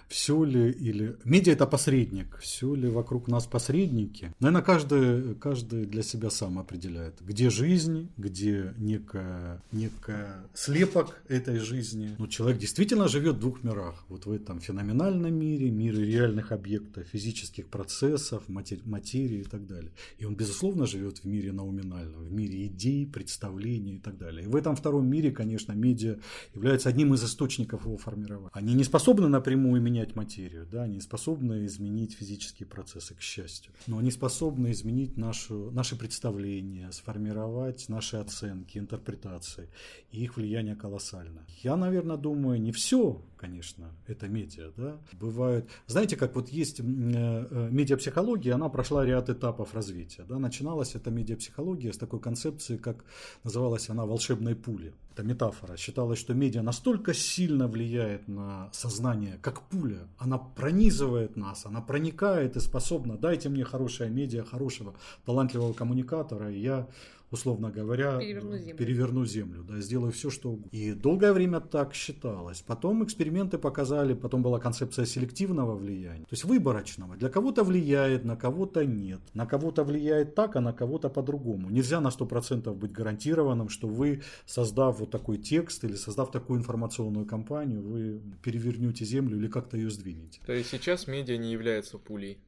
все 0.07 0.43
ли 0.43 0.71
или... 0.71 1.17
Медиа– 1.23 1.53
это 1.53 1.67
посредник. 1.67 2.37
Все 2.39 2.73
ли 2.73 2.89
вокруг 2.89 3.27
нас 3.27 3.45
посредники? 3.45 4.33
Наверное, 4.39 4.61
каждый, 4.61 5.35
каждый 5.35 5.85
для 5.85 6.03
себя 6.03 6.29
сам 6.29 6.59
определяет, 6.59 7.15
где 7.21 7.49
жизнь, 7.49 8.09
где 8.17 8.73
некая, 8.77 9.61
некая 9.71 10.43
слепок 10.53 11.21
этой 11.27 11.59
жизни. 11.59 12.15
Но 12.17 12.27
человек 12.27 12.59
действительно 12.59 13.07
живет 13.07 13.35
в 13.35 13.39
двух 13.39 13.63
мирах. 13.63 14.03
Вот 14.09 14.25
в 14.25 14.31
этом 14.31 14.59
феноменальном 14.59 15.33
мире, 15.33 15.69
мире 15.69 16.05
реальных 16.05 16.51
объектов, 16.51 17.07
физических 17.07 17.67
процессов, 17.67 18.43
матери, 18.47 18.81
материи 18.85 19.41
и 19.41 19.43
так 19.43 19.67
далее. 19.67 19.91
И 20.17 20.25
он, 20.25 20.35
безусловно, 20.35 20.85
живет 20.85 21.19
в 21.19 21.25
мире 21.25 21.51
науминальном, 21.51 22.23
в 22.23 22.31
мире 22.31 22.65
идей, 22.65 23.05
представлений 23.05 23.95
и 23.95 23.99
так 23.99 24.17
далее. 24.17 24.45
И 24.45 24.47
в 24.47 24.55
этом 24.55 24.75
втором 24.75 25.07
мире, 25.07 25.31
конечно, 25.31 25.73
медиа 25.73 26.17
является 26.55 26.89
одним 26.89 27.13
из 27.13 27.23
источников 27.23 27.85
его 27.85 27.97
формирования. 27.97 28.49
Они 28.53 28.73
не 28.73 28.83
способны 28.83 29.27
напрямую 29.27 29.58
напрямую 29.59 29.81
менять 29.81 30.15
материю, 30.15 30.65
да, 30.71 30.83
они 30.83 31.01
способны 31.01 31.65
изменить 31.65 32.13
физические 32.13 32.67
процессы, 32.67 33.13
к 33.15 33.21
счастью. 33.21 33.73
Но 33.87 33.97
они 33.97 34.11
способны 34.11 34.71
изменить 34.71 35.17
нашу, 35.17 35.71
наши 35.71 35.95
представления, 35.95 36.91
сформировать 36.91 37.89
наши 37.89 38.17
оценки, 38.17 38.77
интерпретации. 38.77 39.69
И 40.11 40.23
их 40.23 40.37
влияние 40.37 40.75
колоссально. 40.75 41.45
Я, 41.63 41.75
наверное, 41.75 42.17
думаю, 42.17 42.61
не 42.61 42.71
все, 42.71 43.21
конечно, 43.37 43.91
это 44.07 44.27
медиа, 44.27 44.71
да. 44.77 44.97
Бывают, 45.19 45.69
знаете, 45.87 46.15
как 46.15 46.35
вот 46.35 46.49
есть 46.49 46.79
э, 46.79 46.83
э, 46.83 47.69
медиапсихология, 47.71 48.55
она 48.55 48.69
прошла 48.69 49.05
ряд 49.05 49.29
этапов 49.29 49.73
развития, 49.73 50.23
да. 50.29 50.39
Начиналась 50.39 50.95
эта 50.95 51.11
медиапсихология 51.11 51.91
с 51.91 51.97
такой 51.97 52.19
концепции, 52.19 52.77
как 52.77 53.03
называлась 53.43 53.89
она 53.89 54.05
волшебной 54.05 54.55
пули 54.55 54.93
это 55.19 55.27
метафора, 55.27 55.77
считалось, 55.77 56.19
что 56.19 56.33
медиа 56.33 56.61
настолько 56.61 57.13
сильно 57.13 57.67
влияет 57.67 58.27
на 58.27 58.69
сознание, 58.71 59.37
как 59.41 59.61
пуля. 59.61 60.07
Она 60.17 60.37
пронизывает 60.37 61.37
нас, 61.37 61.65
она 61.65 61.81
проникает 61.81 62.55
и 62.55 62.59
способна. 62.59 63.17
Дайте 63.17 63.49
мне 63.49 63.63
хорошее 63.63 64.09
медиа, 64.09 64.43
хорошего, 64.43 64.93
талантливого 65.25 65.73
коммуникатора, 65.73 66.51
и 66.51 66.59
я 66.59 66.87
условно 67.31 67.69
говоря, 67.69 68.17
переверну 68.17 68.57
землю, 68.57 68.77
переверну 68.77 69.25
землю 69.25 69.63
да, 69.63 69.79
сделаю 69.79 70.11
все, 70.11 70.29
что 70.29 70.51
угодно. 70.51 70.69
И 70.71 70.93
долгое 70.93 71.33
время 71.33 71.59
так 71.59 71.93
считалось. 71.93 72.61
Потом 72.61 73.03
эксперименты 73.03 73.57
показали, 73.57 74.13
потом 74.13 74.41
была 74.41 74.59
концепция 74.59 75.05
селективного 75.05 75.75
влияния, 75.75 76.23
то 76.23 76.33
есть 76.33 76.43
выборочного. 76.43 77.15
Для 77.15 77.29
кого-то 77.29 77.63
влияет, 77.63 78.25
на 78.25 78.35
кого-то 78.35 78.85
нет. 78.85 79.21
На 79.33 79.45
кого-то 79.45 79.83
влияет 79.83 80.35
так, 80.35 80.55
а 80.55 80.61
на 80.61 80.73
кого-то 80.73 81.09
по-другому. 81.09 81.69
Нельзя 81.69 82.01
на 82.01 82.09
100% 82.09 82.73
быть 82.73 82.91
гарантированным, 82.91 83.69
что 83.69 83.87
вы, 83.87 84.21
создав 84.45 84.99
вот 84.99 85.11
такой 85.11 85.37
текст 85.37 85.83
или 85.83 85.95
создав 85.95 86.31
такую 86.31 86.59
информационную 86.59 87.25
кампанию, 87.25 87.81
вы 87.81 88.21
перевернете 88.43 89.05
землю 89.05 89.37
или 89.37 89.47
как-то 89.47 89.77
ее 89.77 89.89
сдвинете. 89.89 90.41
То 90.45 90.53
есть 90.53 90.69
сейчас 90.69 91.07
медиа 91.07 91.37
не 91.37 91.51
является 91.51 91.97
пулей? 91.97 92.39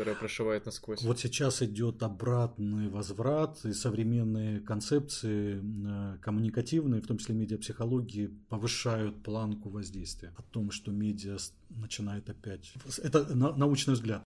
Которая 0.00 0.18
прошивает 0.18 0.66
насквозь. 0.66 1.02
Вот 1.02 1.20
сейчас 1.20 1.60
идет 1.60 2.02
обратный 2.02 2.88
возврат, 2.88 3.62
и 3.66 3.74
современные 3.74 4.60
концепции 4.60 5.60
э, 5.62 6.16
коммуникативные, 6.22 7.02
в 7.02 7.06
том 7.06 7.18
числе 7.18 7.34
медиапсихологии, 7.34 8.30
повышают 8.48 9.22
планку 9.22 9.68
воздействия. 9.68 10.32
О 10.38 10.42
том, 10.42 10.70
что 10.70 10.90
медиа 10.90 11.36
начинает 11.68 12.30
опять... 12.30 12.72
Это 13.02 13.34
научный 13.34 13.92
взгляд. 13.92 14.24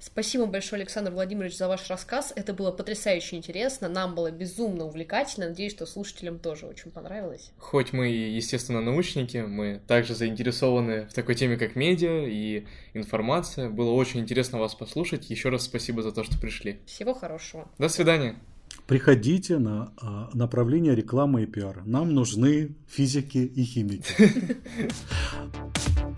Спасибо 0.00 0.46
большое, 0.46 0.80
Александр 0.80 1.10
Владимирович, 1.10 1.56
за 1.56 1.68
ваш 1.68 1.88
рассказ. 1.90 2.32
Это 2.34 2.54
было 2.54 2.70
потрясающе 2.70 3.36
интересно, 3.36 3.88
нам 3.88 4.14
было 4.14 4.30
безумно 4.30 4.86
увлекательно. 4.86 5.48
Надеюсь, 5.48 5.72
что 5.72 5.84
слушателям 5.84 6.38
тоже 6.38 6.66
очень 6.66 6.90
понравилось. 6.90 7.52
Хоть 7.58 7.92
мы, 7.92 8.08
естественно, 8.08 8.80
научники, 8.80 9.38
мы 9.38 9.82
также 9.86 10.14
заинтересованы 10.14 11.06
в 11.06 11.12
такой 11.12 11.34
теме, 11.34 11.58
как 11.58 11.76
медиа 11.76 12.26
и 12.26 12.64
информация. 12.94 13.68
Было 13.68 13.90
очень 13.90 14.20
интересно 14.20 14.58
вас 14.58 14.74
послушать. 14.74 15.28
Еще 15.28 15.50
раз 15.50 15.64
спасибо 15.64 16.02
за 16.02 16.12
то, 16.12 16.24
что 16.24 16.38
пришли. 16.40 16.80
Всего 16.86 17.12
хорошего. 17.12 17.68
До 17.78 17.88
свидания. 17.88 18.36
Приходите 18.86 19.58
на 19.58 19.92
а, 20.00 20.30
направление 20.32 20.94
рекламы 20.94 21.42
и 21.42 21.46
пиар. 21.46 21.82
Нам 21.84 22.14
нужны 22.14 22.74
физики 22.88 23.38
и 23.38 23.64
химики. 23.64 24.14